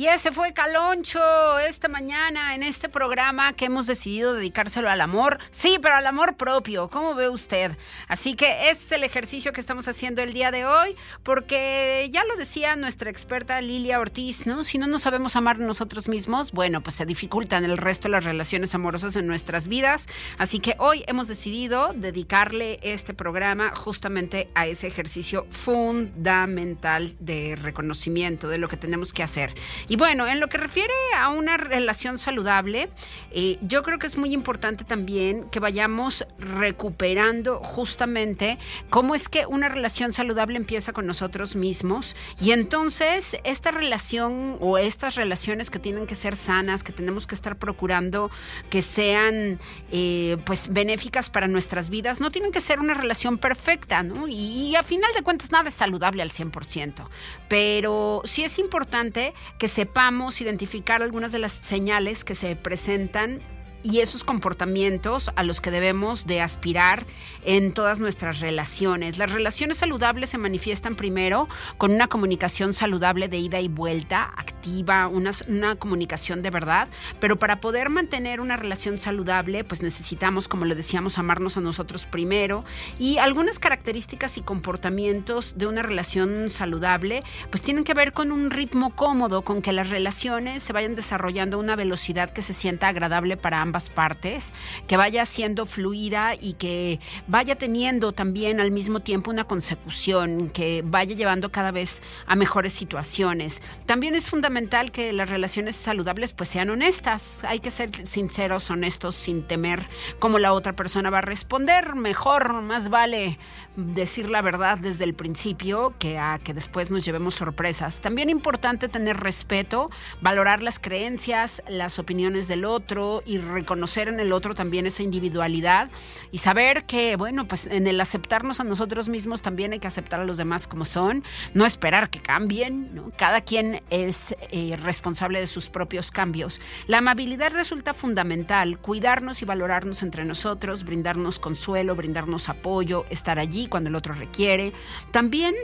Y 0.00 0.06
ese 0.06 0.32
fue 0.32 0.54
Caloncho 0.54 1.58
esta 1.58 1.86
mañana 1.86 2.54
en 2.54 2.62
este 2.62 2.88
programa 2.88 3.52
que 3.52 3.66
hemos 3.66 3.86
decidido 3.86 4.32
dedicárselo 4.32 4.88
al 4.88 5.02
amor. 5.02 5.38
Sí, 5.50 5.78
pero 5.82 5.94
al 5.94 6.06
amor 6.06 6.38
propio, 6.38 6.88
¿cómo 6.88 7.14
ve 7.14 7.28
usted? 7.28 7.76
Así 8.08 8.34
que 8.34 8.70
este 8.70 8.84
es 8.86 8.92
el 8.92 9.04
ejercicio 9.04 9.52
que 9.52 9.60
estamos 9.60 9.88
haciendo 9.88 10.22
el 10.22 10.32
día 10.32 10.50
de 10.52 10.64
hoy, 10.64 10.96
porque 11.22 12.08
ya 12.10 12.24
lo 12.24 12.36
decía 12.36 12.76
nuestra 12.76 13.10
experta 13.10 13.60
Lilia 13.60 14.00
Ortiz, 14.00 14.46
¿no? 14.46 14.64
Si 14.64 14.78
no 14.78 14.86
nos 14.86 15.02
sabemos 15.02 15.36
amar 15.36 15.58
nosotros 15.58 16.08
mismos, 16.08 16.52
bueno, 16.52 16.80
pues 16.82 16.96
se 16.96 17.04
dificultan 17.04 17.66
el 17.66 17.76
resto 17.76 18.08
de 18.08 18.12
las 18.12 18.24
relaciones 18.24 18.74
amorosas 18.74 19.16
en 19.16 19.26
nuestras 19.26 19.68
vidas. 19.68 20.06
Así 20.38 20.60
que 20.60 20.76
hoy 20.78 21.04
hemos 21.08 21.28
decidido 21.28 21.92
dedicarle 21.94 22.80
este 22.82 23.12
programa 23.12 23.76
justamente 23.76 24.48
a 24.54 24.66
ese 24.66 24.86
ejercicio 24.86 25.44
fundamental 25.50 27.14
de 27.20 27.54
reconocimiento 27.60 28.48
de 28.48 28.56
lo 28.56 28.66
que 28.66 28.78
tenemos 28.78 29.12
que 29.12 29.22
hacer. 29.22 29.52
Y 29.90 29.96
bueno, 29.96 30.28
en 30.28 30.38
lo 30.38 30.48
que 30.48 30.56
refiere 30.56 30.94
a 31.18 31.30
una 31.30 31.56
relación 31.56 32.20
saludable, 32.20 32.90
eh, 33.32 33.58
yo 33.60 33.82
creo 33.82 33.98
que 33.98 34.06
es 34.06 34.16
muy 34.16 34.32
importante 34.32 34.84
también 34.84 35.50
que 35.50 35.58
vayamos 35.58 36.24
recuperando 36.38 37.58
justamente 37.58 38.56
cómo 38.88 39.16
es 39.16 39.28
que 39.28 39.46
una 39.46 39.68
relación 39.68 40.12
saludable 40.12 40.58
empieza 40.58 40.92
con 40.92 41.08
nosotros 41.08 41.56
mismos 41.56 42.14
y 42.40 42.52
entonces 42.52 43.36
esta 43.42 43.72
relación 43.72 44.58
o 44.60 44.78
estas 44.78 45.16
relaciones 45.16 45.70
que 45.70 45.80
tienen 45.80 46.06
que 46.06 46.14
ser 46.14 46.36
sanas, 46.36 46.84
que 46.84 46.92
tenemos 46.92 47.26
que 47.26 47.34
estar 47.34 47.56
procurando 47.56 48.30
que 48.70 48.82
sean 48.82 49.58
eh, 49.90 50.36
pues 50.44 50.72
benéficas 50.72 51.30
para 51.30 51.48
nuestras 51.48 51.90
vidas, 51.90 52.20
no 52.20 52.30
tienen 52.30 52.52
que 52.52 52.60
ser 52.60 52.78
una 52.78 52.94
relación 52.94 53.38
perfecta, 53.38 54.04
¿no? 54.04 54.28
Y, 54.28 54.68
y 54.68 54.76
a 54.76 54.84
final 54.84 55.10
de 55.16 55.22
cuentas 55.24 55.50
nada 55.50 55.68
es 55.68 55.74
saludable 55.74 56.22
al 56.22 56.30
100%, 56.30 57.08
pero 57.48 58.22
sí 58.24 58.44
es 58.44 58.56
importante 58.60 59.34
que 59.58 59.66
sepamos 59.80 60.42
identificar 60.42 61.02
algunas 61.02 61.32
de 61.32 61.38
las 61.38 61.52
señales 61.52 62.22
que 62.22 62.34
se 62.34 62.54
presentan 62.54 63.40
y 63.82 64.00
esos 64.00 64.24
comportamientos 64.24 65.30
a 65.36 65.42
los 65.42 65.60
que 65.60 65.70
debemos 65.70 66.26
de 66.26 66.40
aspirar 66.40 67.06
en 67.44 67.72
todas 67.72 68.00
nuestras 68.00 68.40
relaciones. 68.40 69.18
Las 69.18 69.32
relaciones 69.32 69.78
saludables 69.78 70.30
se 70.30 70.38
manifiestan 70.38 70.96
primero 70.96 71.48
con 71.78 71.92
una 71.92 72.08
comunicación 72.08 72.72
saludable 72.72 73.28
de 73.28 73.38
ida 73.38 73.60
y 73.60 73.68
vuelta, 73.68 74.32
activa, 74.36 75.08
una, 75.08 75.30
una 75.48 75.76
comunicación 75.76 76.42
de 76.42 76.50
verdad, 76.50 76.88
pero 77.18 77.38
para 77.38 77.60
poder 77.60 77.88
mantener 77.90 78.40
una 78.40 78.56
relación 78.56 78.98
saludable, 78.98 79.64
pues 79.64 79.82
necesitamos, 79.82 80.48
como 80.48 80.64
le 80.64 80.74
decíamos, 80.74 81.18
amarnos 81.18 81.56
a 81.56 81.60
nosotros 81.60 82.06
primero 82.06 82.64
y 82.98 83.18
algunas 83.18 83.58
características 83.58 84.36
y 84.36 84.42
comportamientos 84.42 85.56
de 85.56 85.66
una 85.66 85.82
relación 85.82 86.50
saludable, 86.50 87.22
pues 87.50 87.62
tienen 87.62 87.84
que 87.84 87.94
ver 87.94 88.12
con 88.12 88.32
un 88.32 88.50
ritmo 88.50 88.94
cómodo, 88.94 89.42
con 89.42 89.62
que 89.62 89.72
las 89.72 89.90
relaciones 89.90 90.62
se 90.62 90.72
vayan 90.72 90.94
desarrollando 90.94 91.56
a 91.56 91.60
una 91.60 91.76
velocidad 91.76 92.30
que 92.30 92.42
se 92.42 92.52
sienta 92.52 92.88
agradable 92.88 93.36
para 93.36 93.60
ambas 93.70 93.88
partes, 93.88 94.52
que 94.88 94.96
vaya 94.96 95.24
siendo 95.24 95.64
fluida 95.64 96.34
y 96.34 96.54
que 96.54 96.98
vaya 97.28 97.56
teniendo 97.56 98.10
también 98.10 98.58
al 98.58 98.72
mismo 98.72 98.98
tiempo 98.98 99.30
una 99.30 99.44
consecución, 99.44 100.50
que 100.50 100.82
vaya 100.84 101.14
llevando 101.14 101.52
cada 101.52 101.70
vez 101.70 102.02
a 102.26 102.34
mejores 102.34 102.72
situaciones. 102.72 103.62
También 103.86 104.16
es 104.16 104.28
fundamental 104.28 104.90
que 104.90 105.12
las 105.12 105.30
relaciones 105.30 105.76
saludables 105.76 106.32
pues 106.32 106.48
sean 106.48 106.68
honestas, 106.70 107.44
hay 107.44 107.60
que 107.60 107.70
ser 107.70 108.06
sinceros, 108.08 108.70
honestos, 108.70 109.14
sin 109.14 109.46
temer 109.46 109.88
cómo 110.18 110.40
la 110.40 110.52
otra 110.52 110.74
persona 110.74 111.10
va 111.10 111.18
a 111.18 111.22
responder. 111.22 111.94
Mejor, 111.94 112.62
más 112.62 112.88
vale 112.88 113.38
decir 113.76 114.28
la 114.28 114.42
verdad 114.42 114.78
desde 114.78 115.04
el 115.04 115.14
principio 115.14 115.94
que 115.98 116.18
a 116.18 116.40
que 116.42 116.54
después 116.54 116.90
nos 116.90 117.04
llevemos 117.04 117.34
sorpresas. 117.34 118.00
También 118.00 118.30
importante 118.30 118.88
tener 118.88 119.18
respeto, 119.18 119.90
valorar 120.20 120.62
las 120.62 120.80
creencias, 120.80 121.62
las 121.68 122.00
opiniones 122.00 122.48
del 122.48 122.64
otro 122.64 123.22
y 123.24 123.38
reconocer 123.60 124.08
en 124.08 124.20
el 124.20 124.32
otro 124.32 124.54
también 124.54 124.86
esa 124.86 125.02
individualidad 125.02 125.90
y 126.30 126.38
saber 126.38 126.84
que, 126.84 127.16
bueno, 127.16 127.46
pues 127.46 127.66
en 127.66 127.86
el 127.86 128.00
aceptarnos 128.00 128.60
a 128.60 128.64
nosotros 128.64 129.08
mismos 129.08 129.42
también 129.42 129.72
hay 129.72 129.78
que 129.78 129.86
aceptar 129.86 130.20
a 130.20 130.24
los 130.24 130.36
demás 130.36 130.66
como 130.66 130.84
son, 130.84 131.24
no 131.54 131.66
esperar 131.66 132.10
que 132.10 132.20
cambien, 132.20 133.02
cada 133.16 133.42
quien 133.42 133.82
es 133.90 134.34
eh, 134.50 134.76
responsable 134.82 135.40
de 135.40 135.46
sus 135.46 135.70
propios 135.70 136.10
cambios. 136.10 136.60
La 136.86 136.98
amabilidad 136.98 137.52
resulta 137.52 137.94
fundamental, 137.94 138.78
cuidarnos 138.78 139.42
y 139.42 139.44
valorarnos 139.44 140.02
entre 140.02 140.24
nosotros, 140.24 140.84
brindarnos 140.84 141.38
consuelo, 141.38 141.94
brindarnos 141.94 142.48
apoyo, 142.48 143.04
estar 143.10 143.38
allí 143.38 143.66
cuando 143.68 143.88
el 143.88 143.96
otro 143.96 144.14
requiere. 144.14 144.72
También 145.10 145.54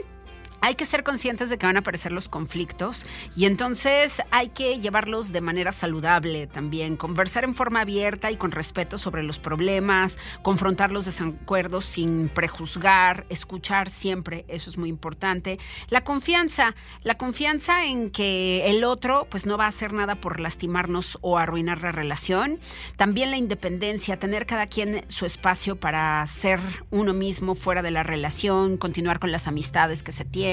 hay 0.61 0.75
que 0.75 0.85
ser 0.85 1.03
conscientes 1.03 1.49
de 1.49 1.57
que 1.57 1.65
van 1.65 1.75
a 1.75 1.79
aparecer 1.79 2.11
los 2.11 2.29
conflictos 2.29 3.05
y 3.35 3.45
entonces 3.45 4.21
hay 4.31 4.49
que 4.49 4.79
llevarlos 4.79 5.31
de 5.31 5.41
manera 5.41 5.71
saludable 5.71 6.47
también, 6.47 6.97
conversar 6.97 7.43
en 7.43 7.55
forma 7.55 7.81
abierta 7.81 8.31
y 8.31 8.37
con 8.37 8.51
respeto 8.51 8.97
sobre 8.97 9.23
los 9.23 9.39
problemas, 9.39 10.17
confrontar 10.41 10.91
los 10.91 11.05
desacuerdos 11.05 11.85
sin 11.85 12.29
prejuzgar, 12.29 13.25
escuchar 13.29 13.89
siempre, 13.89 14.45
eso 14.47 14.69
es 14.69 14.77
muy 14.77 14.89
importante. 14.89 15.59
La 15.89 16.03
confianza, 16.03 16.75
la 17.03 17.17
confianza 17.17 17.85
en 17.85 18.09
que 18.09 18.69
el 18.69 18.83
otro 18.83 19.27
pues 19.29 19.45
no 19.45 19.57
va 19.57 19.65
a 19.65 19.69
hacer 19.69 19.93
nada 19.93 20.15
por 20.15 20.39
lastimarnos 20.39 21.17
o 21.21 21.37
arruinar 21.37 21.81
la 21.81 21.91
relación. 21.91 22.59
También 22.95 23.31
la 23.31 23.37
independencia, 23.37 24.17
tener 24.17 24.45
cada 24.45 24.67
quien 24.67 25.05
su 25.07 25.25
espacio 25.25 25.75
para 25.75 26.25
ser 26.25 26.59
uno 26.89 27.13
mismo 27.13 27.53
fuera 27.53 27.81
de 27.81 27.91
la 27.91 28.03
relación, 28.03 28.77
continuar 28.77 29.19
con 29.19 29.31
las 29.31 29.47
amistades 29.47 30.03
que 30.03 30.11
se 30.11 30.25
tienen 30.25 30.46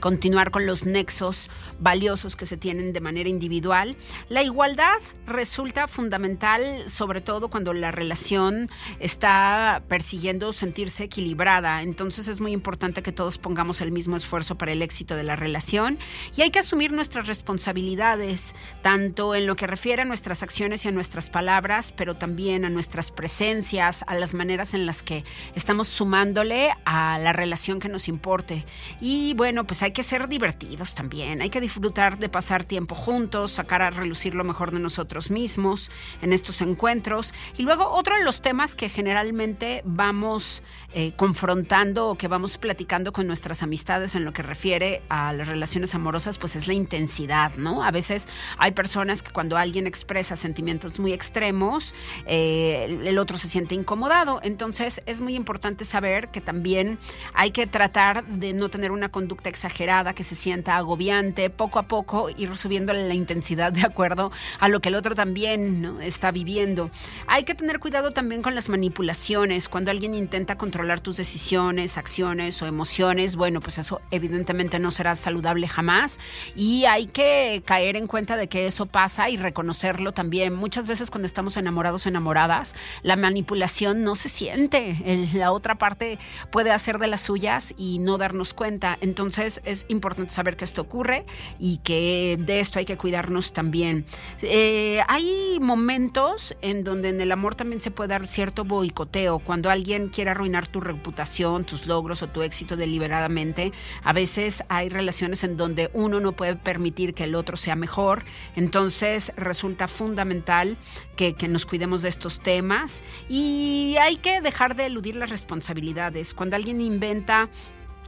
continuar 0.00 0.50
con 0.50 0.66
los 0.66 0.84
nexos 0.84 1.50
valiosos 1.78 2.36
que 2.36 2.46
se 2.46 2.56
tienen 2.56 2.92
de 2.92 3.00
manera 3.00 3.28
individual. 3.28 3.96
La 4.28 4.42
igualdad 4.42 4.98
resulta 5.26 5.86
fundamental, 5.88 6.88
sobre 6.88 7.20
todo 7.20 7.48
cuando 7.48 7.72
la 7.72 7.92
relación 7.92 8.70
está 9.00 9.82
persiguiendo 9.88 10.52
sentirse 10.52 11.04
equilibrada. 11.04 11.82
Entonces 11.82 12.28
es 12.28 12.40
muy 12.40 12.52
importante 12.52 13.02
que 13.02 13.12
todos 13.12 13.38
pongamos 13.38 13.80
el 13.80 13.92
mismo 13.92 14.16
esfuerzo 14.16 14.56
para 14.56 14.72
el 14.72 14.82
éxito 14.82 15.16
de 15.16 15.22
la 15.22 15.36
relación 15.36 15.98
y 16.36 16.42
hay 16.42 16.50
que 16.50 16.60
asumir 16.60 16.92
nuestras 16.92 17.26
responsabilidades, 17.26 18.54
tanto 18.82 19.34
en 19.34 19.46
lo 19.46 19.56
que 19.56 19.66
refiere 19.66 20.02
a 20.02 20.04
nuestras 20.04 20.42
acciones 20.42 20.84
y 20.84 20.88
a 20.88 20.92
nuestras 20.92 21.30
palabras, 21.30 21.92
pero 21.96 22.14
también 22.14 22.64
a 22.64 22.70
nuestras 22.70 23.10
presencias, 23.10 24.04
a 24.06 24.14
las 24.14 24.34
maneras 24.34 24.74
en 24.74 24.86
las 24.86 25.02
que 25.02 25.24
estamos 25.54 25.88
sumándole 25.88 26.70
a 26.84 27.18
la 27.18 27.32
relación 27.32 27.80
que 27.80 27.88
nos 27.88 28.08
importe. 28.08 28.64
Y 29.00 29.15
bueno, 29.34 29.66
pues 29.66 29.82
hay 29.82 29.92
que 29.92 30.02
ser 30.02 30.28
divertidos 30.28 30.94
también, 30.94 31.42
hay 31.42 31.50
que 31.50 31.60
disfrutar 31.60 32.18
de 32.18 32.28
pasar 32.28 32.64
tiempo 32.64 32.94
juntos, 32.94 33.52
sacar 33.52 33.82
a 33.82 33.90
relucir 33.90 34.34
lo 34.34 34.44
mejor 34.44 34.70
de 34.70 34.78
nosotros 34.78 35.30
mismos 35.30 35.90
en 36.22 36.32
estos 36.32 36.60
encuentros. 36.60 37.32
Y 37.56 37.62
luego 37.62 37.88
otro 37.90 38.16
de 38.16 38.24
los 38.24 38.40
temas 38.40 38.74
que 38.74 38.88
generalmente 38.88 39.82
vamos 39.84 40.62
eh, 40.92 41.12
confrontando 41.16 42.10
o 42.10 42.14
que 42.16 42.28
vamos 42.28 42.58
platicando 42.58 43.12
con 43.12 43.26
nuestras 43.26 43.62
amistades 43.62 44.14
en 44.14 44.24
lo 44.24 44.32
que 44.32 44.42
refiere 44.42 45.02
a 45.08 45.32
las 45.32 45.48
relaciones 45.48 45.94
amorosas, 45.94 46.38
pues 46.38 46.56
es 46.56 46.68
la 46.68 46.74
intensidad, 46.74 47.54
¿no? 47.56 47.82
A 47.82 47.90
veces 47.90 48.28
hay 48.58 48.72
personas 48.72 49.22
que 49.22 49.32
cuando 49.32 49.56
alguien 49.56 49.86
expresa 49.86 50.36
sentimientos 50.36 50.98
muy 50.98 51.12
extremos, 51.12 51.94
eh, 52.26 53.00
el 53.04 53.18
otro 53.18 53.38
se 53.38 53.48
siente 53.48 53.74
incomodado. 53.74 54.40
Entonces 54.42 55.02
es 55.06 55.20
muy 55.20 55.34
importante 55.34 55.84
saber 55.84 56.28
que 56.28 56.40
también 56.40 56.98
hay 57.34 57.50
que 57.50 57.66
tratar 57.66 58.26
de 58.26 58.52
no 58.52 58.68
tener 58.68 58.90
una 58.90 59.05
conducta 59.08 59.48
exagerada 59.48 60.14
que 60.14 60.24
se 60.24 60.34
sienta 60.34 60.76
agobiante, 60.76 61.50
poco 61.50 61.78
a 61.78 61.88
poco 61.88 62.30
ir 62.30 62.56
subiendo 62.56 62.92
la 62.92 63.14
intensidad 63.14 63.72
de 63.72 63.82
acuerdo 63.82 64.32
a 64.60 64.68
lo 64.68 64.80
que 64.80 64.88
el 64.88 64.94
otro 64.94 65.14
también 65.14 65.98
está 66.00 66.30
viviendo. 66.30 66.90
Hay 67.26 67.44
que 67.44 67.54
tener 67.54 67.80
cuidado 67.80 68.10
también 68.10 68.42
con 68.42 68.54
las 68.54 68.68
manipulaciones. 68.68 69.68
Cuando 69.68 69.90
alguien 69.90 70.14
intenta 70.14 70.56
controlar 70.56 71.00
tus 71.00 71.16
decisiones, 71.16 71.98
acciones 71.98 72.60
o 72.62 72.66
emociones, 72.66 73.36
bueno, 73.36 73.60
pues 73.60 73.78
eso 73.78 74.00
evidentemente 74.10 74.78
no 74.78 74.90
será 74.90 75.14
saludable 75.14 75.68
jamás. 75.68 76.18
Y 76.54 76.84
hay 76.84 77.06
que 77.06 77.62
caer 77.64 77.96
en 77.96 78.06
cuenta 78.06 78.36
de 78.36 78.48
que 78.48 78.66
eso 78.66 78.86
pasa 78.86 79.30
y 79.30 79.36
reconocerlo 79.36 80.12
también. 80.12 80.54
Muchas 80.54 80.88
veces 80.88 81.10
cuando 81.10 81.26
estamos 81.26 81.56
enamorados 81.56 82.06
o 82.06 82.08
enamoradas, 82.08 82.74
la 83.02 83.16
manipulación 83.16 84.02
no 84.02 84.14
se 84.14 84.28
siente. 84.28 84.96
La 85.34 85.52
otra 85.52 85.76
parte 85.76 86.18
puede 86.50 86.72
hacer 86.72 86.98
de 86.98 87.06
las 87.08 87.20
suyas 87.22 87.74
y 87.76 87.98
no 87.98 88.18
darnos 88.18 88.54
cuenta. 88.54 88.95
Entonces 89.00 89.60
es 89.64 89.84
importante 89.88 90.32
saber 90.32 90.56
que 90.56 90.64
esto 90.64 90.82
ocurre 90.82 91.24
y 91.58 91.78
que 91.78 92.38
de 92.40 92.60
esto 92.60 92.78
hay 92.78 92.84
que 92.84 92.96
cuidarnos 92.96 93.52
también. 93.52 94.06
Eh, 94.42 95.00
hay 95.08 95.58
momentos 95.60 96.56
en 96.62 96.84
donde 96.84 97.10
en 97.10 97.20
el 97.20 97.32
amor 97.32 97.54
también 97.54 97.80
se 97.80 97.90
puede 97.90 98.08
dar 98.08 98.26
cierto 98.26 98.64
boicoteo. 98.64 99.38
Cuando 99.38 99.70
alguien 99.70 100.08
quiere 100.08 100.30
arruinar 100.30 100.66
tu 100.66 100.80
reputación, 100.80 101.64
tus 101.64 101.86
logros 101.86 102.22
o 102.22 102.28
tu 102.28 102.42
éxito 102.42 102.76
deliberadamente, 102.76 103.72
a 104.02 104.12
veces 104.12 104.64
hay 104.68 104.88
relaciones 104.88 105.44
en 105.44 105.56
donde 105.56 105.90
uno 105.92 106.20
no 106.20 106.32
puede 106.32 106.56
permitir 106.56 107.14
que 107.14 107.24
el 107.24 107.34
otro 107.34 107.56
sea 107.56 107.76
mejor. 107.76 108.24
Entonces 108.54 109.32
resulta 109.36 109.88
fundamental 109.88 110.76
que, 111.16 111.34
que 111.34 111.48
nos 111.48 111.66
cuidemos 111.66 112.02
de 112.02 112.08
estos 112.08 112.40
temas 112.40 113.02
y 113.28 113.96
hay 114.00 114.16
que 114.16 114.40
dejar 114.40 114.76
de 114.76 114.86
eludir 114.86 115.16
las 115.16 115.30
responsabilidades. 115.30 116.34
Cuando 116.34 116.56
alguien 116.56 116.80
inventa 116.80 117.48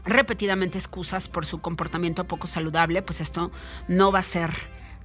repetidamente 0.09 0.79
excusas 0.79 1.29
por 1.29 1.47
su 1.47 1.61
comportamiento 1.61 2.27
poco 2.27 2.47
saludable, 2.47 3.03
pues 3.03 3.21
esto 3.21 3.51
no 3.89 4.11
va 4.13 4.21
a 4.21 4.23
ser 4.23 4.51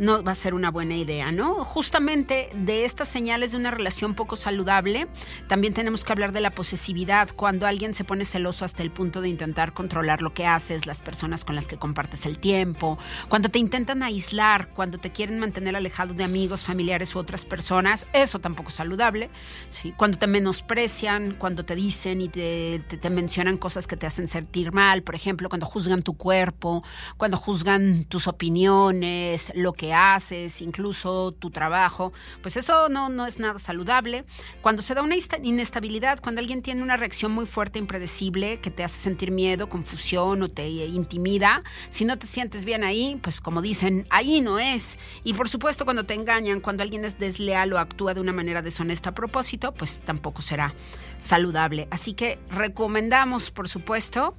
no 0.04 0.22
va 0.24 0.34
a 0.34 0.36
ser 0.36 0.54
una 0.54 0.70
buena 0.70 0.96
idea, 0.96 1.32
¿no? 1.32 1.56
Justamente 1.63 2.50
de 2.54 2.86
estas 2.86 3.08
señales 3.08 3.52
de 3.52 3.58
una 3.58 3.72
relación 3.72 4.16
poco 4.16 4.36
saludable, 4.36 5.08
también 5.48 5.74
tenemos 5.74 6.04
que 6.04 6.12
hablar 6.12 6.34
de 6.34 6.42
la 6.42 6.52
posesividad, 6.52 7.30
cuando 7.36 7.66
alguien 7.66 7.94
se 7.94 8.04
pone 8.04 8.26
celoso 8.26 8.66
hasta 8.66 8.84
el 8.84 8.92
punto 8.92 9.22
de 9.22 9.30
intentar 9.30 9.74
controlar 9.74 10.22
lo 10.22 10.34
que 10.34 10.46
haces, 10.46 10.86
las 10.86 11.02
personas 11.02 11.46
con 11.46 11.56
las 11.56 11.68
que 11.68 11.78
compartes 11.78 12.26
el 12.26 12.38
tiempo, 12.38 12.98
cuando 13.30 13.50
te 13.50 13.60
intentan 13.60 14.04
aislar, 14.04 14.70
cuando 14.70 14.98
te 14.98 15.12
quieren 15.12 15.39
mantener 15.39 15.76
alejado 15.76 16.13
de 16.13 16.26
amigos, 16.26 16.63
familiares 16.63 17.16
u 17.16 17.20
otras 17.20 17.46
personas, 17.46 18.08
eso 18.12 18.39
tampoco 18.39 18.70
es 18.70 18.76
saludable, 18.76 19.30
¿sí? 19.70 19.94
Cuando 19.96 20.18
te 20.18 20.28
menosprecian, 20.28 21.36
cuando 21.36 21.63
te 21.63 21.76
dicen 21.76 22.22
y 22.22 22.28
te, 22.28 22.80
te 22.80 23.10
mencionan 23.10 23.58
cosas 23.58 23.88
que 23.88 23.96
te 23.96 24.06
hacen 24.06 24.28
sentir 24.28 24.74
mal, 24.74 25.02
por 25.02 25.16
ejemplo, 25.16 25.48
cuando 25.48 25.66
juzgan 25.66 26.02
tu 26.02 26.18
cuerpo, 26.18 26.84
cuando 27.16 27.38
juzgan 27.38 28.04
tus 28.06 28.28
opiniones, 28.28 29.52
lo 29.56 29.72
que 29.72 29.92
haces, 29.93 30.62
incluso 30.62 31.32
tu 31.32 31.49
trabajo, 31.49 32.13
pues 32.41 32.58
eso 32.58 32.89
no, 32.89 33.10
no 33.10 33.25
es 33.25 33.39
nada 33.39 33.60
saludable. 33.60 34.25
Cuando 34.62 34.82
se 34.82 34.93
da 34.93 35.01
una 35.01 35.15
inestabilidad, 35.41 36.19
cuando 36.21 36.39
alguien 36.39 36.62
tiene 36.62 36.82
una 36.82 36.97
reacción 36.97 37.32
muy 37.32 37.45
fuerte, 37.45 37.79
impredecible, 37.79 38.60
que 38.60 38.71
te 38.71 38.84
hace 38.84 38.99
sentir 39.01 39.32
miedo, 39.32 39.69
confusión 39.69 40.41
o 40.41 40.49
te 40.49 40.67
intimida, 40.67 41.63
si 41.89 42.06
no 42.06 42.17
te 42.17 42.27
sientes 42.27 42.65
bien 42.65 42.84
ahí, 42.84 43.19
pues 43.21 43.41
como 43.41 43.62
dicen, 43.62 44.06
ahí 44.10 44.41
no 44.41 44.60
es. 44.60 44.97
Y 45.23 45.34
por 45.34 45.49
supuesto, 45.49 45.86
cuando 45.86 46.06
te 46.06 46.13
engañan, 46.13 46.60
cuando 46.60 46.84
alguien 46.84 47.06
es 47.06 47.19
desleal 47.19 47.73
o 47.73 47.79
actúa 47.79 48.13
de 48.13 48.21
una 48.21 48.34
manera 48.34 48.62
deshonesta 48.62 49.12
a 49.12 49.13
propósito, 49.13 49.73
pues 49.73 49.99
tampoco 49.99 50.41
será 50.41 50.73
saludable. 51.17 51.88
Así 51.89 52.13
que 52.13 52.39
recomendamos, 52.49 53.51
por 53.51 53.69
supuesto, 53.69 54.36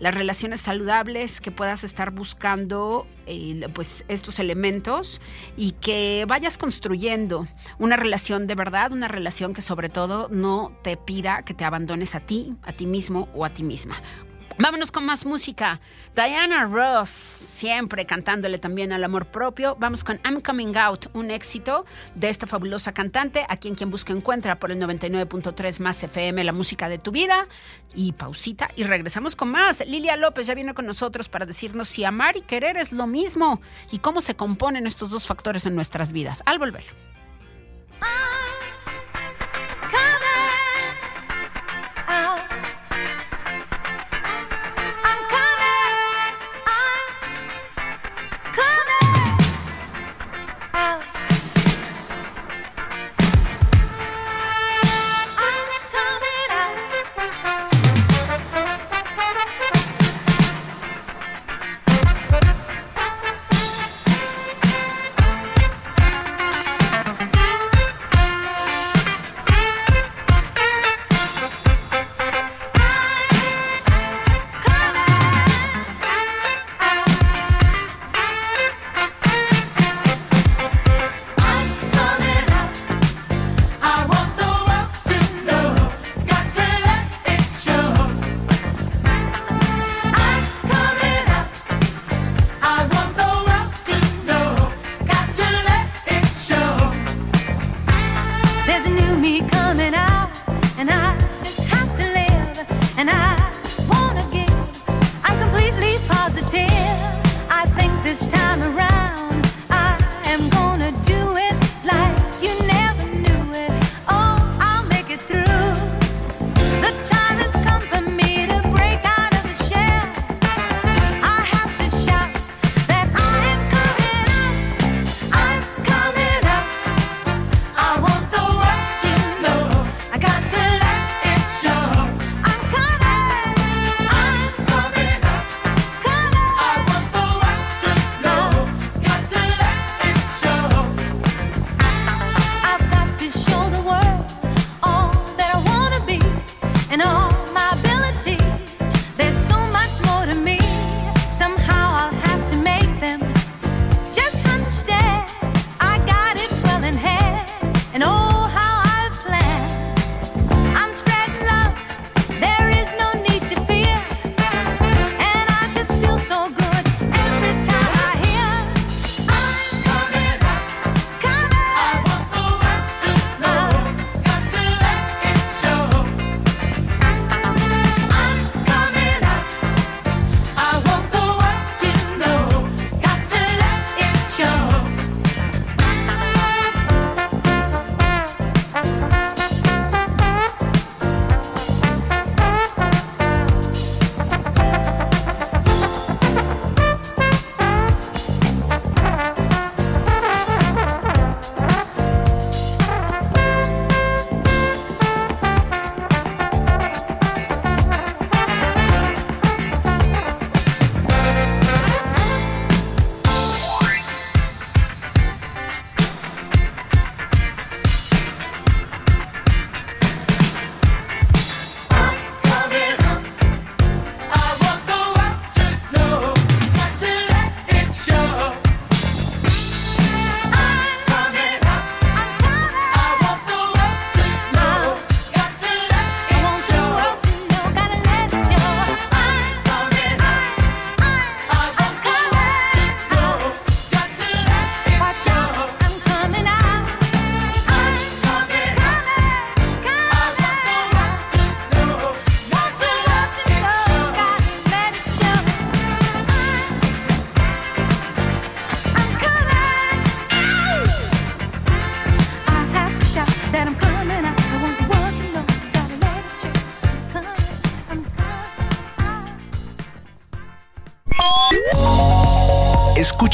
las 0.00 0.14
relaciones 0.14 0.60
saludables, 0.60 1.40
que 1.40 1.50
puedas 1.50 1.84
estar 1.84 2.10
buscando 2.10 3.06
eh, 3.26 3.68
pues 3.74 4.04
estos 4.08 4.38
elementos 4.38 5.20
y 5.56 5.72
que 5.72 6.24
vayas 6.28 6.58
construyendo 6.58 7.46
una 7.78 7.96
relación 7.96 8.46
de 8.46 8.54
verdad, 8.54 8.92
una 8.92 9.08
relación 9.08 9.54
que 9.54 9.62
sobre 9.62 9.88
todo 9.88 10.28
no 10.30 10.72
te 10.82 10.96
pida 10.96 11.42
que 11.42 11.54
te 11.54 11.64
abandones 11.64 12.14
a 12.14 12.20
ti, 12.20 12.54
a 12.62 12.72
ti 12.72 12.86
mismo 12.86 13.28
o 13.34 13.44
a 13.44 13.50
ti 13.50 13.62
misma. 13.62 14.00
Vámonos 14.60 14.90
con 14.90 15.06
más 15.06 15.24
música. 15.24 15.80
Diana 16.16 16.64
Ross, 16.64 17.08
siempre 17.08 18.06
cantándole 18.06 18.58
también 18.58 18.92
al 18.92 19.04
amor 19.04 19.26
propio. 19.26 19.76
Vamos 19.78 20.02
con 20.02 20.18
I'm 20.24 20.40
Coming 20.40 20.76
Out, 20.76 21.06
un 21.14 21.30
éxito 21.30 21.86
de 22.16 22.28
esta 22.28 22.48
fabulosa 22.48 22.92
cantante, 22.92 23.46
a 23.48 23.56
quien 23.56 23.76
quien 23.76 23.90
busca 23.90 24.12
encuentra 24.12 24.58
por 24.58 24.72
el 24.72 24.80
99.3 24.80 25.78
más 25.78 26.02
FM, 26.02 26.42
la 26.42 26.52
música 26.52 26.88
de 26.88 26.98
tu 26.98 27.12
vida. 27.12 27.46
Y 27.94 28.12
pausita 28.12 28.68
y 28.74 28.82
regresamos 28.82 29.36
con 29.36 29.48
más. 29.50 29.86
Lilia 29.86 30.16
López 30.16 30.48
ya 30.48 30.54
viene 30.54 30.74
con 30.74 30.86
nosotros 30.86 31.28
para 31.28 31.46
decirnos 31.46 31.86
si 31.86 32.04
amar 32.04 32.36
y 32.36 32.40
querer 32.40 32.78
es 32.78 32.90
lo 32.90 33.06
mismo 33.06 33.60
y 33.92 34.00
cómo 34.00 34.20
se 34.20 34.34
componen 34.34 34.88
estos 34.88 35.10
dos 35.10 35.26
factores 35.28 35.66
en 35.66 35.76
nuestras 35.76 36.10
vidas. 36.10 36.42
Al 36.46 36.58
volver. 36.58 36.84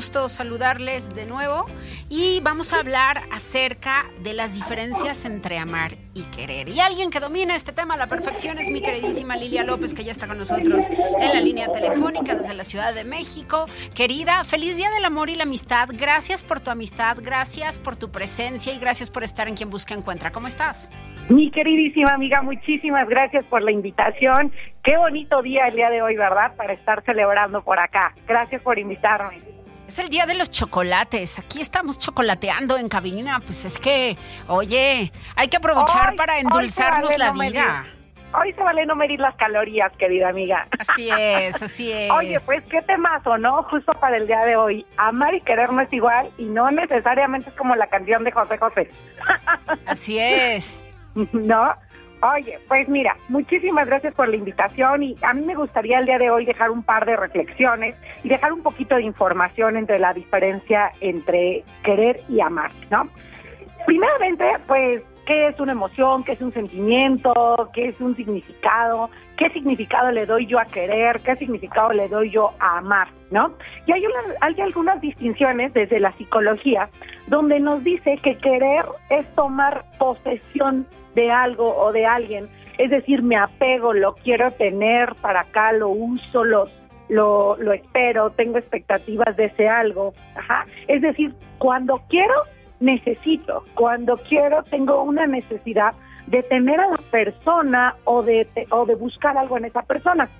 gusto 0.00 0.30
saludarles 0.30 1.14
de 1.14 1.26
nuevo 1.26 1.66
y 2.08 2.40
vamos 2.40 2.72
a 2.72 2.78
hablar 2.78 3.20
acerca 3.32 4.06
de 4.22 4.32
las 4.32 4.54
diferencias 4.54 5.26
entre 5.26 5.58
amar 5.58 5.92
y 6.14 6.22
querer. 6.34 6.70
Y 6.70 6.80
alguien 6.80 7.10
que 7.10 7.20
domina 7.20 7.54
este 7.54 7.72
tema 7.72 7.92
a 7.92 7.96
la 7.98 8.06
perfección 8.06 8.56
es 8.56 8.70
mi 8.70 8.80
queridísima 8.80 9.36
Lilia 9.36 9.62
López, 9.62 9.92
que 9.92 10.02
ya 10.02 10.12
está 10.12 10.26
con 10.26 10.38
nosotros 10.38 10.88
en 10.88 11.28
la 11.28 11.40
línea 11.42 11.70
telefónica 11.70 12.34
desde 12.34 12.54
la 12.54 12.64
Ciudad 12.64 12.94
de 12.94 13.04
México. 13.04 13.66
Querida, 13.94 14.42
feliz 14.44 14.78
día 14.78 14.88
del 14.90 15.04
amor 15.04 15.28
y 15.28 15.34
la 15.34 15.42
amistad. 15.42 15.90
Gracias 15.92 16.42
por 16.42 16.60
tu 16.60 16.70
amistad, 16.70 17.18
gracias 17.20 17.78
por 17.78 17.96
tu 17.96 18.10
presencia 18.10 18.72
y 18.72 18.78
gracias 18.78 19.10
por 19.10 19.22
estar 19.22 19.48
en 19.48 19.54
quien 19.54 19.68
busca 19.68 19.92
encuentra. 19.92 20.32
¿Cómo 20.32 20.46
estás? 20.46 20.90
Mi 21.28 21.50
queridísima 21.50 22.14
amiga, 22.14 22.40
muchísimas 22.40 23.06
gracias 23.06 23.44
por 23.44 23.60
la 23.60 23.70
invitación. 23.70 24.50
Qué 24.82 24.96
bonito 24.96 25.42
día 25.42 25.68
el 25.68 25.76
día 25.76 25.90
de 25.90 26.00
hoy, 26.00 26.16
¿verdad? 26.16 26.56
Para 26.56 26.72
estar 26.72 27.04
celebrando 27.04 27.62
por 27.62 27.78
acá. 27.78 28.14
Gracias 28.26 28.62
por 28.62 28.78
invitarme. 28.78 29.59
Es 29.90 29.98
el 29.98 30.08
día 30.08 30.24
de 30.24 30.36
los 30.36 30.48
chocolates. 30.52 31.40
Aquí 31.40 31.60
estamos 31.60 31.98
chocolateando 31.98 32.78
en 32.78 32.88
cabina. 32.88 33.40
Pues 33.40 33.64
es 33.64 33.76
que, 33.76 34.16
oye, 34.46 35.10
hay 35.34 35.48
que 35.48 35.56
aprovechar 35.56 36.14
para 36.14 36.38
endulzarnos 36.38 37.18
la 37.18 37.32
vida. 37.32 37.86
Hoy 38.32 38.52
se 38.52 38.62
vale 38.62 38.86
no 38.86 38.94
medir 38.94 39.18
las 39.18 39.34
calorías, 39.34 39.90
querida 39.96 40.28
amiga. 40.28 40.68
Así 40.78 41.10
es, 41.10 41.60
así 41.60 41.90
es. 41.92 42.08
Oye, 42.12 42.38
pues 42.46 42.62
qué 42.70 42.82
temazo, 42.82 43.36
¿no? 43.36 43.64
Justo 43.64 43.92
para 43.94 44.16
el 44.16 44.28
día 44.28 44.44
de 44.44 44.54
hoy. 44.54 44.86
Amar 44.96 45.34
y 45.34 45.40
querer 45.40 45.72
no 45.72 45.80
es 45.80 45.92
igual 45.92 46.30
y 46.38 46.44
no 46.44 46.70
necesariamente 46.70 47.50
es 47.50 47.56
como 47.56 47.74
la 47.74 47.88
canción 47.88 48.22
de 48.22 48.30
José 48.30 48.58
José. 48.58 48.90
Así 49.86 50.20
es. 50.20 50.84
¿No? 51.32 51.74
Oye, 52.22 52.58
pues 52.68 52.86
mira, 52.86 53.16
muchísimas 53.28 53.86
gracias 53.86 54.14
por 54.14 54.28
la 54.28 54.36
invitación 54.36 55.02
y 55.02 55.16
a 55.22 55.32
mí 55.32 55.42
me 55.42 55.54
gustaría 55.54 55.98
el 55.98 56.04
día 56.04 56.18
de 56.18 56.30
hoy 56.30 56.44
dejar 56.44 56.70
un 56.70 56.82
par 56.82 57.06
de 57.06 57.16
reflexiones 57.16 57.94
y 58.22 58.28
dejar 58.28 58.52
un 58.52 58.62
poquito 58.62 58.96
de 58.96 59.04
información 59.04 59.78
entre 59.78 59.98
la 59.98 60.12
diferencia 60.12 60.92
entre 61.00 61.64
querer 61.82 62.20
y 62.28 62.40
amar, 62.40 62.72
¿no? 62.90 63.08
Primeramente, 63.86 64.44
pues, 64.66 65.02
¿qué 65.26 65.48
es 65.48 65.58
una 65.60 65.72
emoción? 65.72 66.22
¿Qué 66.24 66.32
es 66.32 66.42
un 66.42 66.52
sentimiento? 66.52 67.70
¿Qué 67.72 67.88
es 67.88 68.00
un 68.02 68.14
significado? 68.14 69.08
¿Qué 69.38 69.48
significado 69.50 70.10
le 70.12 70.26
doy 70.26 70.44
yo 70.44 70.58
a 70.58 70.66
querer? 70.66 71.20
¿Qué 71.20 71.36
significado 71.36 71.90
le 71.94 72.06
doy 72.08 72.30
yo 72.30 72.52
a 72.60 72.78
amar? 72.78 73.08
¿No? 73.30 73.54
Y 73.86 73.92
hay, 73.92 74.02
hay 74.42 74.60
algunas 74.60 75.00
distinciones 75.00 75.72
desde 75.72 76.00
la 76.00 76.12
psicología 76.18 76.90
donde 77.28 77.60
nos 77.60 77.82
dice 77.82 78.18
que 78.22 78.36
querer 78.36 78.84
es 79.08 79.26
tomar 79.34 79.86
posesión 79.98 80.86
de 81.14 81.30
algo 81.30 81.76
o 81.76 81.92
de 81.92 82.06
alguien, 82.06 82.48
es 82.78 82.90
decir, 82.90 83.22
me 83.22 83.36
apego, 83.36 83.92
lo 83.92 84.14
quiero 84.14 84.50
tener 84.52 85.14
para 85.16 85.40
acá, 85.40 85.72
lo 85.72 85.90
uso, 85.90 86.44
lo, 86.44 86.68
lo, 87.10 87.72
espero, 87.72 88.30
tengo 88.30 88.58
expectativas 88.58 89.36
de 89.36 89.46
ese 89.46 89.68
algo, 89.68 90.14
ajá. 90.34 90.66
Es 90.88 91.02
decir, 91.02 91.34
cuando 91.58 92.00
quiero, 92.08 92.34
necesito, 92.80 93.64
cuando 93.74 94.16
quiero, 94.16 94.62
tengo 94.64 95.02
una 95.02 95.26
necesidad 95.26 95.92
de 96.28 96.42
tener 96.44 96.80
a 96.80 96.88
la 96.88 97.00
persona 97.10 97.96
o 98.04 98.22
de, 98.22 98.48
o 98.70 98.86
de 98.86 98.94
buscar 98.94 99.36
algo 99.36 99.58
en 99.58 99.66
esa 99.66 99.82
persona. 99.82 100.30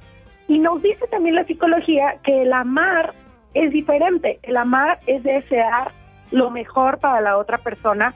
Y 0.48 0.59
nos 0.59 0.80
dice 0.83 1.06
también 1.09 1.35
la 1.35 1.44
psicología 1.44 2.16
que 2.22 2.42
el 2.42 2.52
amar 2.52 3.12
es 3.54 3.70
diferente, 3.72 4.38
el 4.44 4.56
amar 4.56 5.00
es 5.06 5.22
desear 5.22 5.92
lo 6.30 6.50
mejor 6.50 6.98
para 7.00 7.20
la 7.20 7.37
otra 7.37 7.59
persona, 7.59 8.14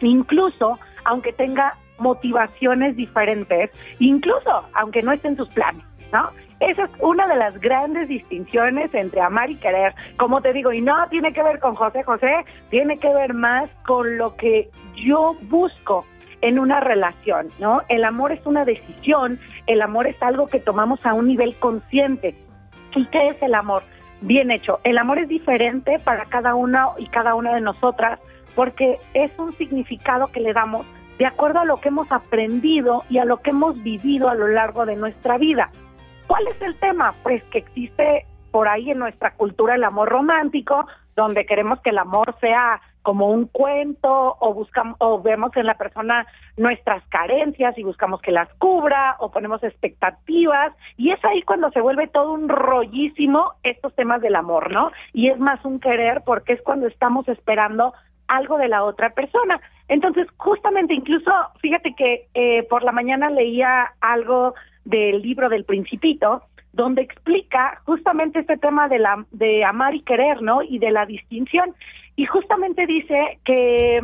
incluso 0.00 0.78
aunque 1.04 1.32
tenga 1.32 1.76
motivaciones 1.98 2.96
diferentes, 2.96 3.70
incluso 3.98 4.64
aunque 4.74 5.02
no 5.02 5.12
esté 5.12 5.28
en 5.28 5.36
tus 5.36 5.48
planes, 5.50 5.84
¿no? 6.12 6.30
Esa 6.60 6.84
es 6.84 6.90
una 7.00 7.26
de 7.26 7.36
las 7.36 7.60
grandes 7.60 8.08
distinciones 8.08 8.94
entre 8.94 9.20
amar 9.20 9.50
y 9.50 9.56
querer. 9.56 9.94
Como 10.16 10.40
te 10.40 10.52
digo, 10.52 10.72
y 10.72 10.80
no 10.80 10.94
tiene 11.08 11.32
que 11.32 11.42
ver 11.42 11.58
con 11.58 11.74
José 11.74 12.04
José, 12.04 12.44
tiene 12.70 12.98
que 12.98 13.12
ver 13.12 13.34
más 13.34 13.68
con 13.84 14.16
lo 14.16 14.36
que 14.36 14.70
yo 14.94 15.36
busco 15.42 16.06
en 16.40 16.60
una 16.60 16.78
relación, 16.78 17.48
¿no? 17.58 17.82
El 17.88 18.04
amor 18.04 18.30
es 18.30 18.44
una 18.46 18.64
decisión, 18.64 19.40
el 19.66 19.82
amor 19.82 20.06
es 20.06 20.20
algo 20.22 20.46
que 20.46 20.60
tomamos 20.60 21.04
a 21.04 21.14
un 21.14 21.26
nivel 21.26 21.56
consciente. 21.56 22.36
¿Y 22.94 23.06
qué 23.06 23.30
es 23.30 23.42
el 23.42 23.54
amor? 23.54 23.82
Bien 24.20 24.52
hecho. 24.52 24.78
El 24.84 24.98
amor 24.98 25.18
es 25.18 25.28
diferente 25.28 25.98
para 25.98 26.26
cada 26.26 26.54
una 26.54 26.90
y 26.96 27.06
cada 27.08 27.34
una 27.34 27.54
de 27.54 27.60
nosotras 27.60 28.20
porque 28.54 28.98
es 29.14 29.30
un 29.38 29.52
significado 29.52 30.28
que 30.28 30.40
le 30.40 30.52
damos 30.52 30.86
de 31.18 31.26
acuerdo 31.26 31.60
a 31.60 31.64
lo 31.64 31.78
que 31.80 31.88
hemos 31.88 32.10
aprendido 32.10 33.04
y 33.08 33.18
a 33.18 33.24
lo 33.24 33.38
que 33.38 33.50
hemos 33.50 33.80
vivido 33.82 34.28
a 34.28 34.34
lo 34.34 34.48
largo 34.48 34.86
de 34.86 34.96
nuestra 34.96 35.38
vida. 35.38 35.70
¿Cuál 36.26 36.46
es 36.48 36.60
el 36.62 36.74
tema? 36.76 37.14
Pues 37.22 37.42
que 37.44 37.58
existe 37.58 38.26
por 38.50 38.68
ahí 38.68 38.90
en 38.90 38.98
nuestra 38.98 39.32
cultura 39.32 39.74
el 39.74 39.84
amor 39.84 40.08
romántico, 40.08 40.86
donde 41.16 41.46
queremos 41.46 41.80
que 41.80 41.90
el 41.90 41.98
amor 41.98 42.34
sea 42.40 42.80
como 43.02 43.30
un 43.30 43.46
cuento 43.46 44.36
o 44.38 44.54
buscamos 44.54 44.96
o 45.00 45.20
vemos 45.20 45.50
en 45.56 45.66
la 45.66 45.74
persona 45.74 46.26
nuestras 46.56 47.04
carencias 47.08 47.76
y 47.76 47.82
buscamos 47.82 48.20
que 48.22 48.30
las 48.30 48.48
cubra 48.54 49.16
o 49.18 49.30
ponemos 49.30 49.62
expectativas 49.64 50.72
y 50.96 51.10
es 51.10 51.24
ahí 51.24 51.42
cuando 51.42 51.70
se 51.70 51.80
vuelve 51.80 52.06
todo 52.06 52.32
un 52.32 52.48
rollísimo 52.48 53.54
estos 53.64 53.94
temas 53.94 54.22
del 54.22 54.36
amor, 54.36 54.72
¿no? 54.72 54.92
Y 55.12 55.28
es 55.28 55.38
más 55.38 55.64
un 55.64 55.80
querer 55.80 56.22
porque 56.24 56.52
es 56.52 56.62
cuando 56.62 56.86
estamos 56.86 57.28
esperando 57.28 57.92
algo 58.32 58.56
de 58.58 58.68
la 58.68 58.82
otra 58.84 59.10
persona. 59.10 59.60
Entonces, 59.88 60.26
justamente 60.38 60.94
incluso, 60.94 61.30
fíjate 61.60 61.94
que 61.94 62.26
eh, 62.34 62.62
por 62.64 62.82
la 62.82 62.92
mañana 62.92 63.30
leía 63.30 63.92
algo 64.00 64.54
del 64.84 65.20
libro 65.20 65.48
del 65.48 65.64
Principito, 65.64 66.42
donde 66.72 67.02
explica 67.02 67.80
justamente 67.84 68.40
este 68.40 68.56
tema 68.56 68.88
de, 68.88 68.98
la, 68.98 69.26
de 69.30 69.64
amar 69.64 69.94
y 69.94 70.00
querer, 70.00 70.40
¿no? 70.40 70.62
Y 70.62 70.78
de 70.78 70.90
la 70.90 71.04
distinción. 71.04 71.74
Y 72.16 72.24
justamente 72.24 72.86
dice 72.86 73.38
que 73.44 74.00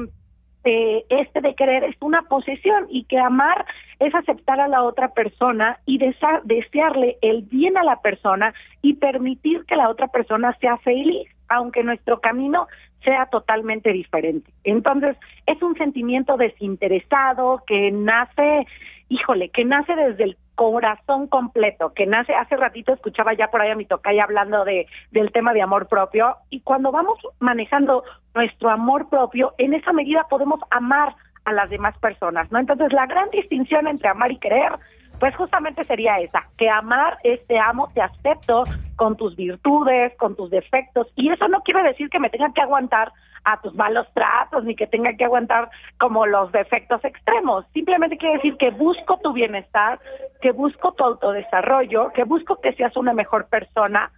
eh, 0.64 1.04
este 1.08 1.40
de 1.40 1.54
querer 1.54 1.84
es 1.84 1.96
una 2.00 2.22
posesión 2.22 2.86
y 2.90 3.04
que 3.04 3.18
amar 3.18 3.64
es 3.98 4.14
aceptar 4.14 4.60
a 4.60 4.68
la 4.68 4.82
otra 4.82 5.08
persona 5.14 5.78
y 5.86 5.98
desearle 5.98 7.16
el 7.22 7.42
bien 7.42 7.78
a 7.78 7.84
la 7.84 8.02
persona 8.02 8.52
y 8.82 8.94
permitir 8.94 9.64
que 9.64 9.76
la 9.76 9.88
otra 9.88 10.08
persona 10.08 10.54
sea 10.60 10.76
feliz, 10.78 11.28
aunque 11.48 11.82
nuestro 11.82 12.20
camino 12.20 12.66
sea 13.02 13.26
totalmente 13.26 13.92
diferente. 13.92 14.52
Entonces, 14.64 15.16
es 15.46 15.60
un 15.62 15.76
sentimiento 15.76 16.36
desinteresado 16.36 17.62
que 17.66 17.90
nace, 17.90 18.66
híjole, 19.08 19.50
que 19.50 19.64
nace 19.64 19.94
desde 19.94 20.24
el 20.24 20.36
corazón 20.54 21.28
completo, 21.28 21.92
que 21.94 22.06
nace, 22.06 22.34
hace 22.34 22.56
ratito 22.56 22.92
escuchaba 22.92 23.32
ya 23.32 23.48
por 23.48 23.60
ahí 23.60 23.70
a 23.70 23.76
mi 23.76 23.84
tocaya 23.84 24.24
hablando 24.24 24.64
de, 24.64 24.86
del 25.12 25.30
tema 25.30 25.52
de 25.52 25.62
amor 25.62 25.86
propio, 25.86 26.36
y 26.50 26.60
cuando 26.60 26.90
vamos 26.90 27.16
manejando 27.38 28.02
nuestro 28.34 28.70
amor 28.70 29.08
propio, 29.08 29.54
en 29.58 29.74
esa 29.74 29.92
medida 29.92 30.26
podemos 30.28 30.60
amar 30.70 31.14
a 31.44 31.52
las 31.52 31.70
demás 31.70 31.96
personas, 31.98 32.50
¿no? 32.50 32.58
Entonces, 32.58 32.92
la 32.92 33.06
gran 33.06 33.30
distinción 33.30 33.86
entre 33.86 34.08
amar 34.08 34.32
y 34.32 34.38
querer, 34.38 34.72
pues 35.18 35.34
justamente 35.36 35.84
sería 35.84 36.16
esa, 36.16 36.48
que 36.56 36.70
amar 36.70 37.18
es 37.24 37.44
te 37.46 37.58
amo, 37.58 37.90
te 37.94 38.00
acepto 38.00 38.64
con 38.96 39.16
tus 39.16 39.36
virtudes, 39.36 40.16
con 40.16 40.36
tus 40.36 40.50
defectos, 40.50 41.08
y 41.16 41.30
eso 41.30 41.48
no 41.48 41.60
quiere 41.62 41.82
decir 41.82 42.08
que 42.10 42.20
me 42.20 42.30
tenga 42.30 42.52
que 42.52 42.60
aguantar 42.60 43.12
a 43.44 43.60
tus 43.60 43.74
malos 43.74 44.06
tratos, 44.14 44.64
ni 44.64 44.74
que 44.74 44.86
tenga 44.86 45.14
que 45.14 45.24
aguantar 45.24 45.70
como 45.98 46.26
los 46.26 46.52
defectos 46.52 47.04
extremos. 47.04 47.64
Simplemente 47.72 48.18
quiere 48.18 48.36
decir 48.36 48.56
que 48.56 48.70
busco 48.70 49.18
tu 49.22 49.32
bienestar, 49.32 49.98
que 50.40 50.52
busco 50.52 50.92
tu 50.92 51.04
autodesarrollo, 51.04 52.12
que 52.12 52.24
busco 52.24 52.60
que 52.60 52.72
seas 52.74 52.96
una 52.96 53.14
mejor 53.14 53.46
persona, 53.46 54.10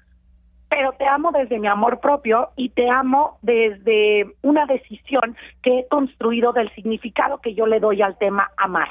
pero 0.68 0.92
te 0.92 1.06
amo 1.06 1.32
desde 1.32 1.58
mi 1.58 1.66
amor 1.66 2.00
propio 2.00 2.50
y 2.56 2.70
te 2.70 2.88
amo 2.88 3.38
desde 3.42 4.26
una 4.42 4.66
decisión 4.66 5.36
que 5.62 5.80
he 5.80 5.88
construido 5.88 6.52
del 6.52 6.72
significado 6.74 7.38
que 7.38 7.54
yo 7.54 7.66
le 7.66 7.80
doy 7.80 8.02
al 8.02 8.16
tema 8.18 8.50
amar. 8.56 8.88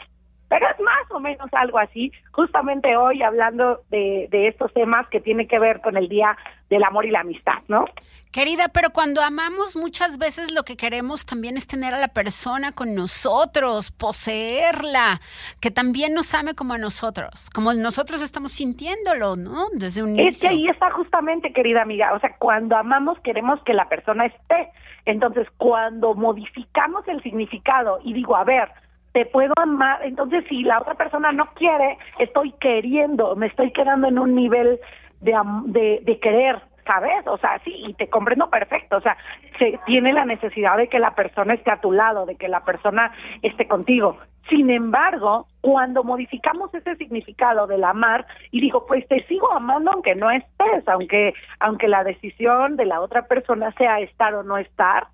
Pero 0.50 0.66
es 0.68 0.80
más 0.80 1.10
o 1.12 1.20
menos 1.20 1.48
algo 1.54 1.78
así, 1.80 2.12
justamente 2.32 2.98
hoy 2.98 3.22
hablando 3.22 3.82
de, 3.90 4.28
de 4.32 4.48
estos 4.48 4.74
temas 4.74 5.08
que 5.10 5.22
tienen 5.22 5.48
que 5.48 5.60
ver 5.60 5.80
con 5.82 5.96
el 5.96 6.10
Día 6.10 6.36
del 6.70 6.84
Amor 6.84 7.06
y 7.06 7.12
la 7.12 7.22
Amistad, 7.22 7.60
¿no? 7.68 7.86
Querida, 8.32 8.68
pero 8.72 8.92
cuando 8.92 9.22
amamos 9.22 9.76
muchas 9.76 10.20
veces 10.20 10.52
lo 10.52 10.64
que 10.64 10.78
queremos 10.78 11.26
también 11.26 11.58
es 11.58 11.66
tener 11.66 11.96
a 11.96 12.00
la 12.00 12.10
persona 12.10 12.72
con 12.72 12.94
nosotros, 12.94 13.92
poseerla, 13.92 15.20
que 15.62 15.72
también 15.72 16.14
nos 16.14 16.34
ame 16.36 16.54
como 16.54 16.74
a 16.74 16.78
nosotros, 16.78 17.50
como 17.54 17.74
nosotros 17.74 18.22
estamos 18.22 18.52
sintiéndolo, 18.52 19.36
¿no? 19.36 19.66
Desde 19.74 20.04
un 20.04 20.20
Es 20.20 20.40
que 20.42 20.48
inicio. 20.48 20.50
ahí 20.50 20.68
está 20.68 20.92
justamente, 20.92 21.54
querida 21.54 21.82
amiga, 21.82 22.14
o 22.14 22.20
sea, 22.20 22.36
cuando 22.38 22.76
amamos 22.76 23.20
queremos 23.22 23.62
que 23.64 23.74
la 23.74 23.90
persona 23.90 24.26
esté. 24.28 24.70
Entonces, 25.06 25.48
cuando 25.58 26.14
modificamos 26.14 27.08
el 27.08 27.24
significado 27.24 28.00
y 28.04 28.14
digo, 28.14 28.36
a 28.36 28.44
ver, 28.44 28.70
te 29.12 29.26
puedo 29.26 29.54
amar, 29.58 30.02
entonces 30.04 30.46
si 30.48 30.64
la 30.64 30.80
otra 30.80 30.96
persona 30.96 31.32
no 31.32 31.48
quiere, 31.56 31.98
estoy 32.20 32.52
queriendo, 32.54 33.36
me 33.36 33.48
estoy 33.48 33.72
quedando 33.72 34.08
en 34.08 34.20
un 34.20 34.36
nivel 34.36 34.80
de, 35.22 35.36
de, 35.66 36.02
de 36.04 36.20
querer, 36.20 36.62
¿sabes? 36.86 37.26
O 37.28 37.38
sea, 37.38 37.60
sí, 37.64 37.74
y 37.88 37.94
te 37.94 38.10
comprendo 38.10 38.50
perfecto, 38.50 38.98
o 38.98 39.02
sea, 39.02 39.18
se 39.58 39.80
tiene 39.86 40.14
la 40.14 40.26
necesidad 40.26 40.78
de 40.78 40.88
que 40.88 41.00
la 41.00 41.16
persona 41.16 41.54
esté 41.54 41.72
a 41.72 41.82
tu 41.82 41.92
lado, 41.92 42.26
de 42.26 42.36
que 42.36 42.48
la 42.48 42.64
persona 42.64 43.12
esté 43.42 43.68
contigo. 43.68 44.18
Sin 44.50 44.72
embargo, 44.72 45.48
cuando 45.62 46.04
modificamos 46.04 46.74
ese 46.74 46.96
significado 46.96 47.68
del 47.68 47.84
amar 47.84 48.26
y 48.50 48.62
digo, 48.62 48.86
pues 48.88 49.08
te 49.08 49.24
sigo 49.28 49.52
amando 49.52 49.92
aunque 49.92 50.16
no 50.16 50.32
estés, 50.32 50.88
aunque 50.88 51.34
aunque 51.60 51.88
la 51.88 52.04
decisión 52.04 52.76
de 52.76 52.86
la 52.86 53.02
otra 53.02 53.28
persona 53.28 53.72
sea 53.74 54.00
estar 54.00 54.34
o 54.34 54.42
no 54.42 54.58
estar, 54.58 55.08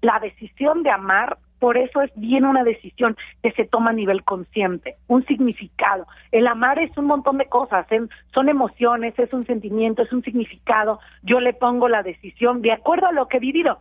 la 0.00 0.18
decisión 0.20 0.82
de 0.82 0.90
amar, 0.90 1.36
por 1.62 1.78
eso 1.78 2.02
es 2.02 2.10
bien 2.16 2.44
una 2.44 2.64
decisión 2.64 3.16
que 3.40 3.52
se 3.52 3.64
toma 3.64 3.90
a 3.90 3.92
nivel 3.92 4.24
consciente, 4.24 4.96
un 5.06 5.24
significado. 5.26 6.08
El 6.32 6.48
amar 6.48 6.80
es 6.80 6.90
un 6.98 7.04
montón 7.04 7.38
de 7.38 7.46
cosas, 7.46 7.86
en- 7.92 8.10
son 8.34 8.48
emociones, 8.48 9.16
es 9.16 9.32
un 9.32 9.44
sentimiento, 9.44 10.02
es 10.02 10.12
un 10.12 10.24
significado. 10.24 10.98
Yo 11.22 11.38
le 11.38 11.52
pongo 11.52 11.88
la 11.88 12.02
decisión 12.02 12.62
de 12.62 12.72
acuerdo 12.72 13.06
a 13.06 13.12
lo 13.12 13.28
que 13.28 13.36
he 13.36 13.40
vivido. 13.40 13.78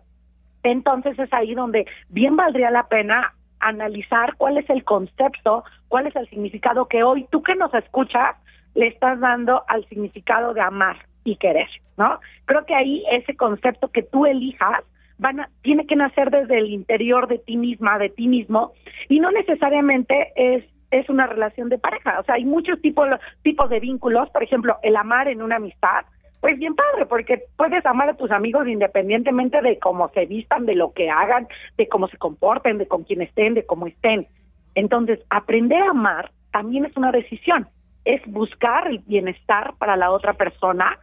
Entonces 0.62 1.18
es 1.18 1.34
ahí 1.34 1.56
donde 1.56 1.88
bien 2.10 2.36
valdría 2.36 2.70
la 2.70 2.88
pena 2.88 3.34
analizar 3.60 4.36
cuál 4.38 4.60
es 4.60 4.70
el 4.70 4.84
concepto, 4.84 5.64
cuál 5.88 6.06
es 6.06 6.16
el 6.16 6.30
significado 6.30 6.88
que 6.88 7.02
hoy 7.02 7.26
tú 7.32 7.42
que 7.42 7.56
nos 7.56 7.74
escuchas 7.74 8.36
le 8.76 8.86
estás 8.90 9.20
dando 9.20 9.64
al 9.68 9.84
significado 9.90 10.54
de 10.54 10.62
amar 10.62 10.98
y 11.24 11.36
querer, 11.38 11.70
¿no? 11.98 12.20
Creo 12.46 12.64
que 12.64 12.76
ahí 12.76 13.04
ese 13.10 13.36
concepto 13.36 13.88
que 13.88 14.04
tú 14.04 14.28
elijas 14.28 14.84
van 15.22 15.40
a, 15.40 15.50
tiene 15.62 15.86
que 15.86 15.96
nacer 15.96 16.32
desde 16.32 16.58
el 16.58 16.72
interior 16.72 17.28
de 17.28 17.38
ti 17.38 17.56
misma, 17.56 18.00
de 18.00 18.10
ti 18.10 18.28
mismo, 18.28 18.74
y 19.08 19.20
no 19.20 19.32
necesariamente 19.32 20.34
es 20.36 20.66
es 20.92 21.10
una 21.10 21.26
relación 21.26 21.70
de 21.70 21.78
pareja. 21.78 22.20
O 22.20 22.24
sea, 22.24 22.36
hay 22.36 22.44
muchos 22.44 22.82
tipos, 22.82 23.08
tipos 23.44 23.70
de 23.70 23.80
vínculos. 23.80 24.30
Por 24.32 24.44
ejemplo, 24.44 24.76
el 24.84 24.98
amar 24.98 25.30
en 25.30 25.42
una 25.42 25.56
amistad, 25.56 26.04
pues 26.42 26.60
bien 26.60 26.76
padre, 26.76 27.06
porque 27.06 27.44
puedes 27.56 27.86
amar 27.86 28.10
a 28.10 28.18
tus 28.18 28.30
amigos 28.30 28.68
independientemente 28.68 29.62
de 29.62 29.80
cómo 29.80 30.10
se 30.10 30.26
vistan, 30.26 30.66
de 30.66 30.76
lo 30.76 30.92
que 30.92 31.10
hagan, 31.10 31.48
de 31.78 31.88
cómo 31.88 32.10
se 32.10 32.18
comporten, 32.18 32.78
de 32.78 32.90
con 32.90 33.06
quién 33.06 33.22
estén, 33.22 33.54
de 33.54 33.66
cómo 33.66 33.88
estén. 33.88 34.28
Entonces, 34.76 35.20
aprender 35.30 35.82
a 35.82 35.92
amar 35.92 36.32
también 36.52 36.84
es 36.84 36.98
una 36.98 37.14
decisión. 37.14 37.70
Es 38.04 38.22
buscar 38.26 38.88
el 38.88 39.00
bienestar 39.00 39.76
para 39.78 39.96
la 39.96 40.12
otra 40.12 40.34
persona, 40.34 41.00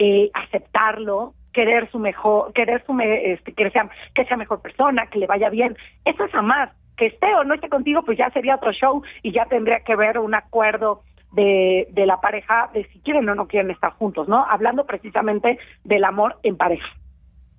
eh, 0.00 0.30
aceptarlo, 0.34 1.34
querer 1.58 1.90
su 1.90 1.98
mejor, 1.98 2.52
querer 2.52 2.84
su 2.86 2.92
me- 2.92 3.32
este, 3.32 3.52
que 3.52 3.68
sea 3.70 3.90
que 4.14 4.24
sea 4.26 4.36
mejor 4.36 4.62
persona, 4.62 5.08
que 5.10 5.18
le 5.18 5.26
vaya 5.26 5.48
bien. 5.50 5.76
Eso 6.04 6.24
es 6.24 6.32
amar. 6.34 6.72
Que 6.96 7.06
esté 7.06 7.34
o 7.34 7.42
no 7.42 7.54
esté 7.54 7.68
contigo, 7.68 8.04
pues 8.04 8.16
ya 8.16 8.30
sería 8.30 8.54
otro 8.54 8.72
show 8.72 9.02
y 9.22 9.32
ya 9.32 9.44
tendría 9.46 9.80
que 9.80 9.96
ver 9.96 10.18
un 10.20 10.34
acuerdo 10.34 11.02
de, 11.32 11.88
de 11.90 12.06
la 12.06 12.20
pareja 12.20 12.70
de 12.74 12.84
si 12.90 13.00
quieren 13.00 13.28
o 13.28 13.34
no 13.34 13.48
quieren 13.48 13.72
estar 13.72 13.92
juntos, 13.94 14.28
¿no? 14.28 14.44
Hablando 14.48 14.86
precisamente 14.86 15.58
del 15.82 16.04
amor 16.04 16.38
en 16.44 16.56
pareja. 16.56 16.86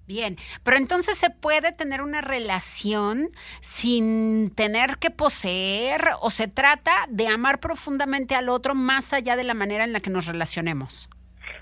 Bien, 0.07 0.37
pero 0.63 0.77
entonces 0.77 1.17
se 1.17 1.29
puede 1.29 1.71
tener 1.71 2.01
una 2.01 2.21
relación 2.21 3.29
sin 3.59 4.49
tener 4.55 4.97
que 4.99 5.11
poseer 5.11 6.01
o 6.21 6.29
se 6.29 6.47
trata 6.47 6.91
de 7.09 7.27
amar 7.27 7.59
profundamente 7.59 8.33
al 8.35 8.47
otro 8.49 8.73
más 8.75 9.13
allá 9.13 9.35
de 9.35 9.43
la 9.43 9.53
manera 9.53 9.83
en 9.83 9.93
la 9.93 9.99
que 9.99 10.09
nos 10.09 10.25
relacionemos. 10.25 11.09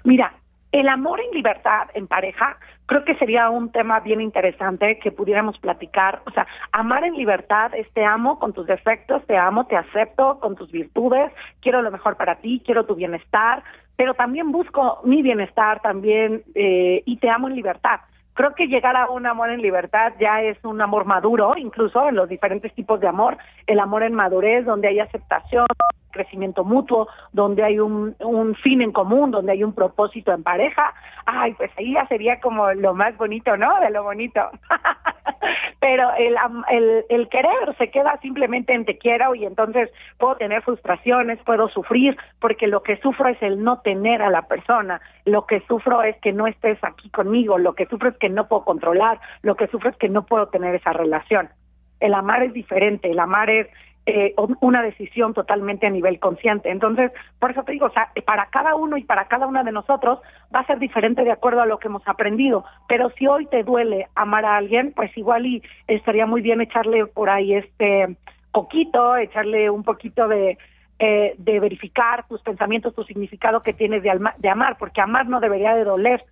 Mira, 0.03 0.33
el 0.71 0.89
amor 0.89 1.19
en 1.21 1.31
libertad 1.31 1.87
en 1.93 2.07
pareja 2.07 2.57
creo 2.87 3.03
que 3.03 3.15
sería 3.15 3.49
un 3.49 3.71
tema 3.71 3.99
bien 3.99 4.21
interesante 4.21 4.97
que 4.99 5.11
pudiéramos 5.11 5.59
platicar. 5.59 6.21
O 6.25 6.31
sea, 6.31 6.47
amar 6.71 7.03
en 7.03 7.15
libertad 7.15 7.75
es 7.75 7.91
te 7.93 8.03
amo 8.03 8.39
con 8.39 8.53
tus 8.53 8.65
defectos, 8.65 9.25
te 9.27 9.37
amo, 9.37 9.67
te 9.67 9.75
acepto 9.75 10.39
con 10.39 10.55
tus 10.55 10.71
virtudes, 10.71 11.31
quiero 11.61 11.81
lo 11.81 11.91
mejor 11.91 12.15
para 12.15 12.35
ti, 12.35 12.61
quiero 12.65 12.85
tu 12.85 12.95
bienestar, 12.95 13.63
pero 13.97 14.13
también 14.13 14.51
busco 14.51 15.01
mi 15.03 15.21
bienestar 15.21 15.81
también 15.81 16.43
eh, 16.55 17.03
y 17.05 17.17
te 17.17 17.29
amo 17.29 17.49
en 17.49 17.55
libertad. 17.55 17.99
Creo 18.37 18.53
que 18.53 18.67
llegar 18.67 18.95
a 18.95 19.09
un 19.09 19.25
amor 19.25 19.49
en 19.49 19.63
libertad 19.63 20.13
ya 20.19 20.43
es 20.43 20.63
un 20.63 20.79
amor 20.79 21.05
maduro, 21.05 21.55
incluso 21.57 22.07
en 22.07 22.15
los 22.15 22.29
diferentes 22.29 22.71
tipos 22.75 22.99
de 22.99 23.07
amor, 23.07 23.35
el 23.65 23.79
amor 23.79 24.03
en 24.03 24.13
madurez, 24.13 24.63
donde 24.63 24.89
hay 24.89 24.99
aceptación, 24.99 25.65
crecimiento 26.11 26.63
mutuo, 26.63 27.07
donde 27.33 27.63
hay 27.63 27.79
un, 27.79 28.15
un 28.19 28.53
fin 28.53 28.83
en 28.83 28.91
común, 28.91 29.31
donde 29.31 29.53
hay 29.53 29.63
un 29.63 29.73
propósito 29.73 30.31
en 30.33 30.43
pareja, 30.43 30.93
ay, 31.25 31.55
pues 31.55 31.71
ahí 31.79 31.93
ya 31.93 32.05
sería 32.05 32.39
como 32.39 32.71
lo 32.73 32.93
más 32.93 33.17
bonito, 33.17 33.57
¿no? 33.57 33.79
De 33.79 33.89
lo 33.89 34.03
bonito. 34.03 34.41
Pero 35.79 36.09
el, 36.17 36.35
el, 36.69 37.05
el 37.09 37.29
querer 37.29 37.75
se 37.77 37.89
queda 37.89 38.17
simplemente 38.21 38.73
en 38.73 38.85
te 38.85 38.97
quiero 38.97 39.35
y 39.35 39.45
entonces 39.45 39.89
puedo 40.17 40.35
tener 40.35 40.61
frustraciones, 40.63 41.39
puedo 41.43 41.69
sufrir, 41.69 42.17
porque 42.39 42.67
lo 42.67 42.83
que 42.83 42.97
sufro 42.97 43.29
es 43.29 43.41
el 43.41 43.63
no 43.63 43.79
tener 43.81 44.21
a 44.21 44.29
la 44.29 44.43
persona, 44.43 45.01
lo 45.25 45.45
que 45.45 45.61
sufro 45.67 46.03
es 46.03 46.17
que 46.17 46.33
no 46.33 46.47
estés 46.47 46.77
aquí 46.83 47.09
conmigo, 47.09 47.57
lo 47.57 47.73
que 47.73 47.85
sufro 47.85 48.09
es 48.09 48.17
que 48.17 48.29
no 48.29 48.47
puedo 48.47 48.63
controlar, 48.63 49.19
lo 49.41 49.55
que 49.55 49.67
sufro 49.67 49.89
es 49.89 49.97
que 49.97 50.09
no 50.09 50.25
puedo 50.25 50.47
tener 50.47 50.75
esa 50.75 50.93
relación. 50.93 51.49
El 51.99 52.13
amar 52.13 52.43
es 52.43 52.53
diferente, 52.53 53.09
el 53.09 53.19
amar 53.19 53.49
es 53.49 53.67
eh, 54.09 54.33
un- 54.37 54.57
una 54.61 54.81
decisión 54.81 55.33
totalmente 55.33 55.85
a 55.85 55.89
nivel 55.89 56.17
consciente. 56.19 56.71
Entonces, 56.71 57.11
por 57.39 57.51
eso 57.51 57.63
te 57.63 57.73
digo, 57.73 57.87
o 57.87 57.91
sea, 57.91 58.09
para 58.25 58.45
cada 58.47 58.73
uno 58.75 58.95
y 58.95 59.03
para 59.03 59.27
cada 59.27 59.45
una 59.47 59.63
de 59.63 59.73
nosotros 59.73 60.19
va 60.55 60.61
a 60.61 60.65
ser 60.65 60.79
diferente 60.79 61.25
de 61.25 61.31
acuerdo 61.33 61.61
a 61.61 61.65
lo 61.65 61.77
que 61.77 61.89
hemos 61.89 62.07
aprendido. 62.07 62.63
Pero 62.87 63.09
si 63.11 63.27
hoy 63.27 63.47
te 63.47 63.63
duele 63.63 64.07
amar 64.15 64.45
a 64.45 64.55
alguien, 64.55 64.93
pues 64.95 65.15
igual 65.17 65.45
y 65.45 65.61
estaría 65.87 66.25
muy 66.25 66.41
bien 66.41 66.61
echarle 66.61 67.05
por 67.07 67.29
ahí 67.29 67.53
este 67.53 68.15
coquito, 68.51 69.17
echarle 69.17 69.69
un 69.69 69.83
poquito 69.83 70.27
de 70.29 70.57
eh, 70.99 71.35
de 71.37 71.59
verificar 71.59 72.25
tus 72.27 72.41
pensamientos, 72.41 72.95
tu 72.95 73.03
significado 73.03 73.61
que 73.61 73.71
tienes 73.73 74.01
de, 74.01 74.09
alma- 74.09 74.33
de 74.39 74.49
amar, 74.49 74.77
porque 74.79 74.99
amar 74.99 75.27
no 75.27 75.39
debería 75.39 75.75
de 75.75 75.83
doler. 75.83 76.23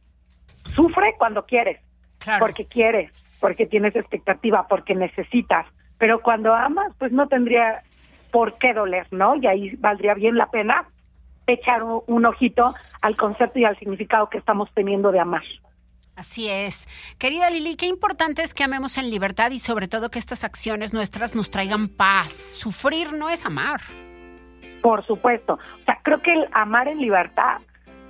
Sufre 0.73 1.13
cuando 1.17 1.45
quieres, 1.45 1.79
Claro. 2.19 2.39
porque 2.45 2.65
quieres, 2.65 3.11
porque 3.39 3.67
tienes 3.67 3.95
expectativa, 3.95 4.65
porque 4.67 4.95
necesitas. 4.95 5.67
Pero 5.97 6.21
cuando 6.21 6.53
amas, 6.53 6.93
pues 6.97 7.11
no 7.11 7.27
tendría 7.27 7.83
por 8.31 8.57
qué 8.57 8.73
doler, 8.73 9.07
¿no? 9.11 9.35
Y 9.35 9.47
ahí 9.47 9.75
valdría 9.77 10.13
bien 10.13 10.35
la 10.37 10.47
pena 10.47 10.85
echar 11.47 11.83
un, 11.83 12.01
un 12.07 12.25
ojito 12.25 12.73
al 13.01 13.15
concepto 13.15 13.59
y 13.59 13.65
al 13.65 13.77
significado 13.77 14.29
que 14.29 14.37
estamos 14.37 14.69
teniendo 14.73 15.11
de 15.11 15.19
amar. 15.19 15.43
Así 16.15 16.49
es. 16.49 16.87
Querida 17.19 17.49
Lili, 17.49 17.75
qué 17.75 17.87
importante 17.87 18.41
es 18.41 18.53
que 18.53 18.63
amemos 18.63 18.97
en 18.97 19.09
libertad 19.09 19.51
y 19.51 19.59
sobre 19.59 19.87
todo 19.87 20.09
que 20.09 20.19
estas 20.19 20.45
acciones 20.45 20.93
nuestras 20.93 21.35
nos 21.35 21.51
traigan 21.51 21.89
paz. 21.89 22.31
Sufrir 22.31 23.11
no 23.13 23.29
es 23.29 23.45
amar. 23.45 23.81
Por 24.81 25.05
supuesto. 25.05 25.53
O 25.53 25.83
sea, 25.83 25.99
creo 26.03 26.21
que 26.21 26.31
el 26.31 26.47
amar 26.53 26.87
en 26.87 26.99
libertad 26.99 27.59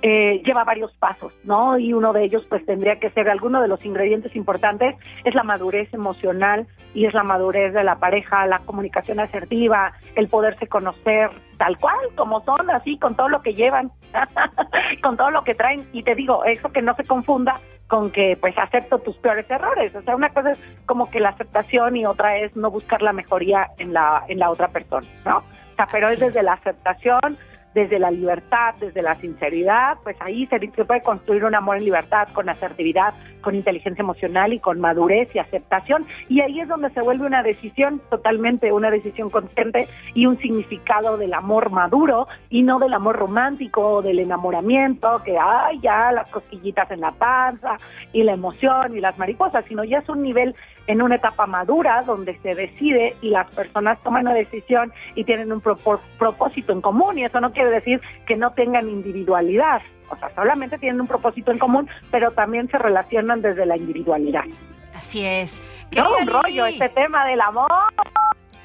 eh, 0.08 0.40
lleva 0.44 0.62
varios 0.62 0.92
pasos, 0.98 1.32
¿no? 1.42 1.76
Y 1.78 1.92
uno 1.92 2.12
de 2.12 2.22
ellos, 2.22 2.46
pues, 2.48 2.64
tendría 2.64 3.00
que 3.00 3.10
ser 3.10 3.28
alguno 3.28 3.60
de 3.60 3.66
los 3.66 3.84
ingredientes 3.84 4.36
importantes, 4.36 4.94
es 5.24 5.34
la 5.34 5.42
madurez 5.42 5.92
emocional 5.92 6.68
y 6.94 7.06
es 7.06 7.12
la 7.12 7.24
madurez 7.24 7.74
de 7.74 7.82
la 7.82 7.96
pareja, 7.96 8.46
la 8.46 8.60
comunicación 8.60 9.18
asertiva, 9.18 9.94
el 10.14 10.28
poderse 10.28 10.68
conocer 10.68 11.30
tal 11.58 11.76
cual, 11.78 11.98
como 12.14 12.40
son, 12.44 12.70
así, 12.70 12.96
con 13.00 13.16
todo 13.16 13.28
lo 13.28 13.42
que 13.42 13.54
llevan, 13.54 13.90
con 15.02 15.16
todo 15.16 15.32
lo 15.32 15.42
que 15.42 15.56
traen. 15.56 15.88
Y 15.92 16.04
te 16.04 16.14
digo, 16.14 16.44
eso 16.44 16.70
que 16.70 16.82
no 16.82 16.94
se 16.94 17.02
confunda 17.02 17.58
con 17.88 18.12
que, 18.12 18.38
pues, 18.40 18.56
acepto 18.56 19.00
tus 19.00 19.16
peores 19.16 19.50
errores. 19.50 19.92
O 19.96 20.02
sea, 20.02 20.14
una 20.14 20.28
cosa 20.30 20.52
es 20.52 20.58
como 20.86 21.10
que 21.10 21.18
la 21.18 21.30
aceptación 21.30 21.96
y 21.96 22.06
otra 22.06 22.38
es 22.38 22.54
no 22.54 22.70
buscar 22.70 23.02
la 23.02 23.12
mejoría 23.12 23.70
en 23.78 23.92
la, 23.92 24.22
en 24.28 24.38
la 24.38 24.50
otra 24.50 24.68
persona, 24.68 25.08
¿no? 25.24 25.38
O 25.38 25.74
sea, 25.74 25.88
pero 25.90 26.06
Así 26.06 26.14
es 26.14 26.20
desde 26.20 26.38
es. 26.38 26.44
la 26.44 26.52
aceptación, 26.52 27.36
desde 27.76 27.98
la 27.98 28.10
libertad, 28.10 28.74
desde 28.80 29.02
la 29.02 29.16
sinceridad, 29.16 29.98
pues 30.02 30.16
ahí 30.20 30.46
se, 30.46 30.58
puede 30.58 31.02
construir 31.02 31.44
un 31.44 31.54
amor 31.54 31.76
en 31.76 31.84
libertad, 31.84 32.26
con 32.32 32.48
asertividad, 32.48 33.12
con 33.42 33.54
inteligencia 33.54 34.00
emocional 34.00 34.54
y 34.54 34.60
con 34.60 34.80
madurez 34.80 35.28
y 35.34 35.40
aceptación. 35.40 36.06
Y 36.30 36.40
ahí 36.40 36.58
es 36.58 36.68
donde 36.68 36.88
se 36.88 37.02
vuelve 37.02 37.26
una 37.26 37.42
decisión 37.42 38.00
totalmente, 38.08 38.72
una 38.72 38.90
decisión 38.90 39.28
consciente 39.28 39.88
y 40.14 40.24
un 40.24 40.38
significado 40.38 41.18
del 41.18 41.34
amor 41.34 41.68
maduro 41.68 42.28
y 42.48 42.62
no 42.62 42.78
del 42.78 42.94
amor 42.94 43.16
romántico 43.16 43.96
o 43.96 44.02
del 44.02 44.20
enamoramiento, 44.20 45.22
que 45.22 45.36
ay, 45.38 45.78
ya 45.82 46.12
las 46.12 46.30
cosquillitas 46.30 46.90
en 46.90 47.02
la 47.02 47.12
panza 47.12 47.76
y 48.14 48.22
la 48.22 48.32
emoción 48.32 48.96
y 48.96 49.00
las 49.00 49.18
mariposas, 49.18 49.66
sino 49.66 49.84
ya 49.84 49.98
es 49.98 50.08
un 50.08 50.22
nivel 50.22 50.54
en 50.86 51.02
una 51.02 51.16
etapa 51.16 51.46
madura 51.46 52.02
donde 52.02 52.38
se 52.38 52.54
decide 52.54 53.16
y 53.20 53.30
las 53.30 53.50
personas 53.50 53.98
toman 54.02 54.22
una 54.22 54.34
decisión 54.34 54.92
y 55.14 55.24
tienen 55.24 55.52
un 55.52 55.60
propósito 55.60 56.72
en 56.72 56.80
común 56.80 57.18
y 57.18 57.24
eso 57.24 57.40
no 57.40 57.52
quiere 57.52 57.70
decir 57.70 58.00
que 58.26 58.36
no 58.36 58.52
tengan 58.52 58.88
individualidad, 58.88 59.82
o 60.08 60.16
sea, 60.16 60.34
solamente 60.34 60.78
tienen 60.78 61.00
un 61.00 61.06
propósito 61.06 61.50
en 61.50 61.58
común, 61.58 61.88
pero 62.10 62.30
también 62.30 62.68
se 62.70 62.78
relacionan 62.78 63.42
desde 63.42 63.66
la 63.66 63.76
individualidad. 63.76 64.44
Así 64.94 65.24
es. 65.24 65.60
Todo 65.90 66.16
Querida 66.16 66.36
un 66.38 66.42
rollo 66.42 66.66
este 66.66 66.88
tema 66.90 67.26
del 67.26 67.40
amor. 67.40 67.70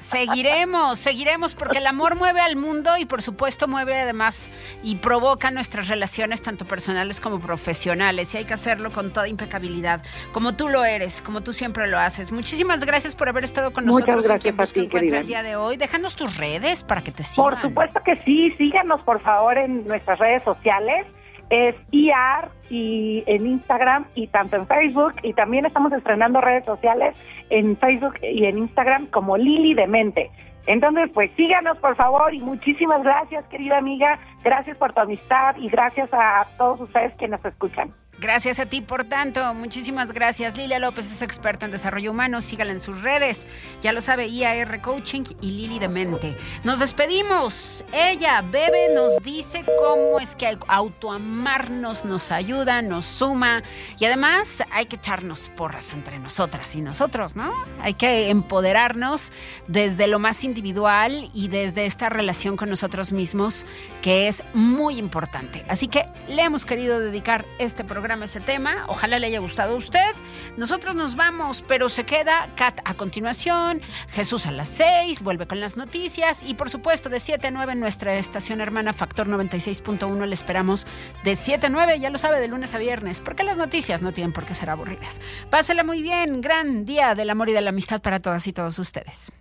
Seguiremos, 0.02 0.98
seguiremos 0.98 1.54
porque 1.54 1.78
el 1.78 1.86
amor 1.86 2.16
mueve 2.16 2.40
al 2.40 2.56
mundo 2.56 2.90
y 2.98 3.06
por 3.06 3.22
supuesto 3.22 3.68
mueve 3.68 4.00
además 4.00 4.50
y 4.82 4.96
provoca 4.96 5.52
nuestras 5.52 5.86
relaciones 5.86 6.42
tanto 6.42 6.64
personales 6.64 7.20
como 7.20 7.38
profesionales 7.38 8.34
y 8.34 8.38
hay 8.38 8.44
que 8.44 8.54
hacerlo 8.54 8.90
con 8.90 9.12
toda 9.12 9.28
impecabilidad, 9.28 10.02
como 10.32 10.56
tú 10.56 10.68
lo 10.68 10.84
eres, 10.84 11.22
como 11.22 11.42
tú 11.42 11.52
siempre 11.52 11.86
lo 11.86 11.98
haces. 11.98 12.32
Muchísimas 12.32 12.84
gracias 12.84 13.14
por 13.14 13.28
haber 13.28 13.44
estado 13.44 13.72
con 13.72 13.86
Muchas 13.86 14.08
nosotros 14.08 14.24
en 14.24 14.28
gracias 14.28 14.42
Quien 14.42 14.60
a 14.60 14.62
Busca 14.62 14.74
ti, 14.74 14.86
Encuentra 14.86 15.20
el 15.20 15.26
día 15.28 15.42
de 15.44 15.54
hoy. 15.54 15.76
Déjanos 15.76 16.16
tus 16.16 16.36
redes 16.36 16.82
para 16.82 17.02
que 17.02 17.12
te 17.12 17.22
sigan. 17.22 17.50
Por 17.50 17.62
supuesto 17.62 18.00
que 18.04 18.16
sí, 18.24 18.50
síganos 18.58 19.00
por 19.02 19.22
favor 19.22 19.56
en 19.56 19.86
nuestras 19.86 20.18
redes 20.18 20.42
sociales. 20.42 21.06
Es 21.52 21.76
IAR 21.90 22.48
y 22.70 23.22
en 23.26 23.46
Instagram 23.46 24.06
y 24.14 24.26
tanto 24.28 24.56
en 24.56 24.66
Facebook 24.66 25.16
y 25.22 25.34
también 25.34 25.66
estamos 25.66 25.92
estrenando 25.92 26.40
redes 26.40 26.64
sociales 26.64 27.14
en 27.50 27.76
Facebook 27.76 28.14
y 28.22 28.46
en 28.46 28.56
Instagram 28.56 29.08
como 29.08 29.36
Lili 29.36 29.74
de 29.74 29.86
Mente. 29.86 30.30
Entonces, 30.66 31.10
pues 31.12 31.30
síganos 31.36 31.76
por 31.76 31.94
favor 31.96 32.32
y 32.32 32.40
muchísimas 32.40 33.02
gracias, 33.02 33.44
querida 33.48 33.76
amiga. 33.76 34.18
Gracias 34.42 34.78
por 34.78 34.94
tu 34.94 35.00
amistad 35.02 35.54
y 35.58 35.68
gracias 35.68 36.08
a 36.14 36.46
todos 36.56 36.80
ustedes 36.80 37.12
que 37.18 37.28
nos 37.28 37.44
escuchan. 37.44 37.92
Gracias 38.22 38.60
a 38.60 38.66
ti 38.66 38.82
por 38.82 39.02
tanto, 39.02 39.52
muchísimas 39.52 40.12
gracias. 40.12 40.56
Lilia 40.56 40.78
López 40.78 41.10
es 41.10 41.22
experta 41.22 41.66
en 41.66 41.72
desarrollo 41.72 42.12
humano, 42.12 42.40
sígala 42.40 42.70
en 42.70 42.78
sus 42.78 43.02
redes. 43.02 43.48
Ya 43.80 43.92
lo 43.92 44.00
sabe, 44.00 44.28
IAR 44.28 44.80
Coaching 44.80 45.24
y 45.40 45.50
Lili 45.50 45.80
de 45.80 45.88
Mente. 45.88 46.36
Nos 46.62 46.78
despedimos. 46.78 47.84
Ella, 47.92 48.40
Bebe, 48.42 48.94
nos 48.94 49.20
dice 49.24 49.64
cómo 49.76 50.20
es 50.20 50.36
que 50.36 50.56
autoamarnos 50.68 52.04
nos 52.04 52.30
ayuda, 52.30 52.80
nos 52.80 53.06
suma 53.06 53.64
y 53.98 54.04
además 54.04 54.62
hay 54.70 54.84
que 54.84 54.94
echarnos 54.94 55.48
porras 55.56 55.92
entre 55.92 56.20
nosotras 56.20 56.76
y 56.76 56.80
nosotros, 56.80 57.34
¿no? 57.34 57.52
Hay 57.80 57.94
que 57.94 58.30
empoderarnos 58.30 59.32
desde 59.66 60.06
lo 60.06 60.20
más 60.20 60.44
individual 60.44 61.28
y 61.34 61.48
desde 61.48 61.86
esta 61.86 62.08
relación 62.08 62.56
con 62.56 62.70
nosotros 62.70 63.10
mismos 63.10 63.66
que 64.00 64.28
es 64.28 64.44
muy 64.54 64.98
importante. 64.98 65.64
Así 65.68 65.88
que 65.88 66.06
le 66.28 66.42
hemos 66.42 66.64
querido 66.64 67.00
dedicar 67.00 67.44
este 67.58 67.82
programa 67.82 68.11
programa 68.12 68.26
ese 68.26 68.40
tema. 68.40 68.84
Ojalá 68.88 69.18
le 69.18 69.28
haya 69.28 69.38
gustado 69.38 69.72
a 69.72 69.76
usted. 69.78 70.12
Nosotros 70.58 70.94
nos 70.94 71.16
vamos, 71.16 71.64
pero 71.66 71.88
se 71.88 72.04
queda 72.04 72.46
Kat 72.56 72.78
a 72.84 72.92
continuación, 72.92 73.80
Jesús 74.10 74.44
a 74.44 74.50
las 74.50 74.68
6, 74.68 75.22
vuelve 75.22 75.46
con 75.46 75.60
las 75.60 75.78
noticias 75.78 76.42
y 76.42 76.52
por 76.52 76.68
supuesto 76.68 77.08
de 77.08 77.20
7 77.20 77.46
a 77.46 77.50
9 77.50 77.72
en 77.72 77.80
nuestra 77.80 78.12
estación 78.16 78.60
hermana 78.60 78.92
Factor 78.92 79.28
96.1 79.28 80.26
le 80.26 80.34
esperamos 80.34 80.86
de 81.24 81.34
7 81.36 81.68
a 81.68 81.70
9, 81.70 82.00
ya 82.00 82.10
lo 82.10 82.18
sabe, 82.18 82.38
de 82.38 82.48
lunes 82.48 82.74
a 82.74 82.78
viernes, 82.78 83.22
porque 83.22 83.44
las 83.44 83.56
noticias 83.56 84.02
no 84.02 84.12
tienen 84.12 84.34
por 84.34 84.44
qué 84.44 84.54
ser 84.54 84.68
aburridas. 84.68 85.22
Pásela 85.48 85.82
muy 85.82 86.02
bien, 86.02 86.42
gran 86.42 86.84
día 86.84 87.14
del 87.14 87.30
amor 87.30 87.48
y 87.48 87.54
de 87.54 87.62
la 87.62 87.70
amistad 87.70 88.02
para 88.02 88.20
todas 88.20 88.46
y 88.46 88.52
todos 88.52 88.78
ustedes. 88.78 89.32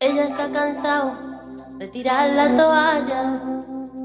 Ella 0.00 0.26
se 0.34 0.40
ha 0.40 0.50
cansado 0.50 1.18
de 1.76 1.86
tirar 1.88 2.30
la 2.30 2.56
toalla. 2.56 3.59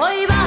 Hoy 0.00 0.26
vas 0.28 0.37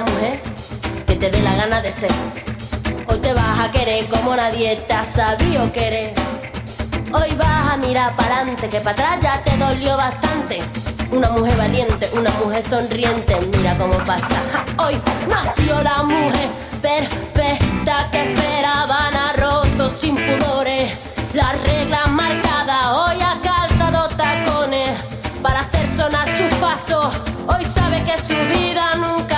la 0.00 0.04
mujer 0.12 0.38
que 1.06 1.16
te 1.16 1.30
dé 1.30 1.40
la 1.40 1.54
gana 1.54 1.80
de 1.80 1.90
ser. 1.90 2.10
Hoy 3.06 3.18
te 3.18 3.32
vas 3.32 3.60
a 3.60 3.70
querer 3.72 4.04
como 4.08 4.36
nadie 4.36 4.76
te 4.76 4.92
ha 4.92 5.36
querer. 5.72 6.12
Hoy 7.12 7.34
vas 7.36 7.72
a 7.72 7.76
mirar 7.78 8.14
para 8.14 8.40
adelante, 8.40 8.68
que 8.68 8.80
para 8.80 9.14
atrás 9.14 9.18
ya 9.22 9.42
te 9.42 9.56
dolió 9.56 9.96
bastante. 9.96 10.58
Una 11.12 11.30
mujer 11.30 11.56
valiente, 11.56 12.10
una 12.12 12.30
mujer 12.42 12.62
sonriente, 12.62 13.38
mira 13.56 13.74
cómo 13.78 13.96
pasa. 14.04 14.38
Hoy 14.84 15.00
nació 15.30 15.82
la 15.82 16.02
mujer 16.02 16.48
perfecta 16.82 18.10
que 18.10 18.20
esperaban 18.20 19.14
a 19.16 19.32
rotos 19.32 19.92
sin 19.92 20.14
pudores. 20.14 20.92
Las 21.32 21.52
reglas 21.62 22.06
marcadas, 22.10 22.86
hoy 22.98 23.16
ha 23.22 23.40
calzado 23.40 24.08
tacones 24.08 24.90
para 25.40 25.60
hacer 25.60 25.96
sonar 25.96 26.28
su 26.36 26.48
paso 26.60 27.12
Hoy 27.48 27.64
sabe 27.64 28.02
que 28.02 28.16
su 28.18 28.34
vida 28.48 28.96
nunca 28.96 29.35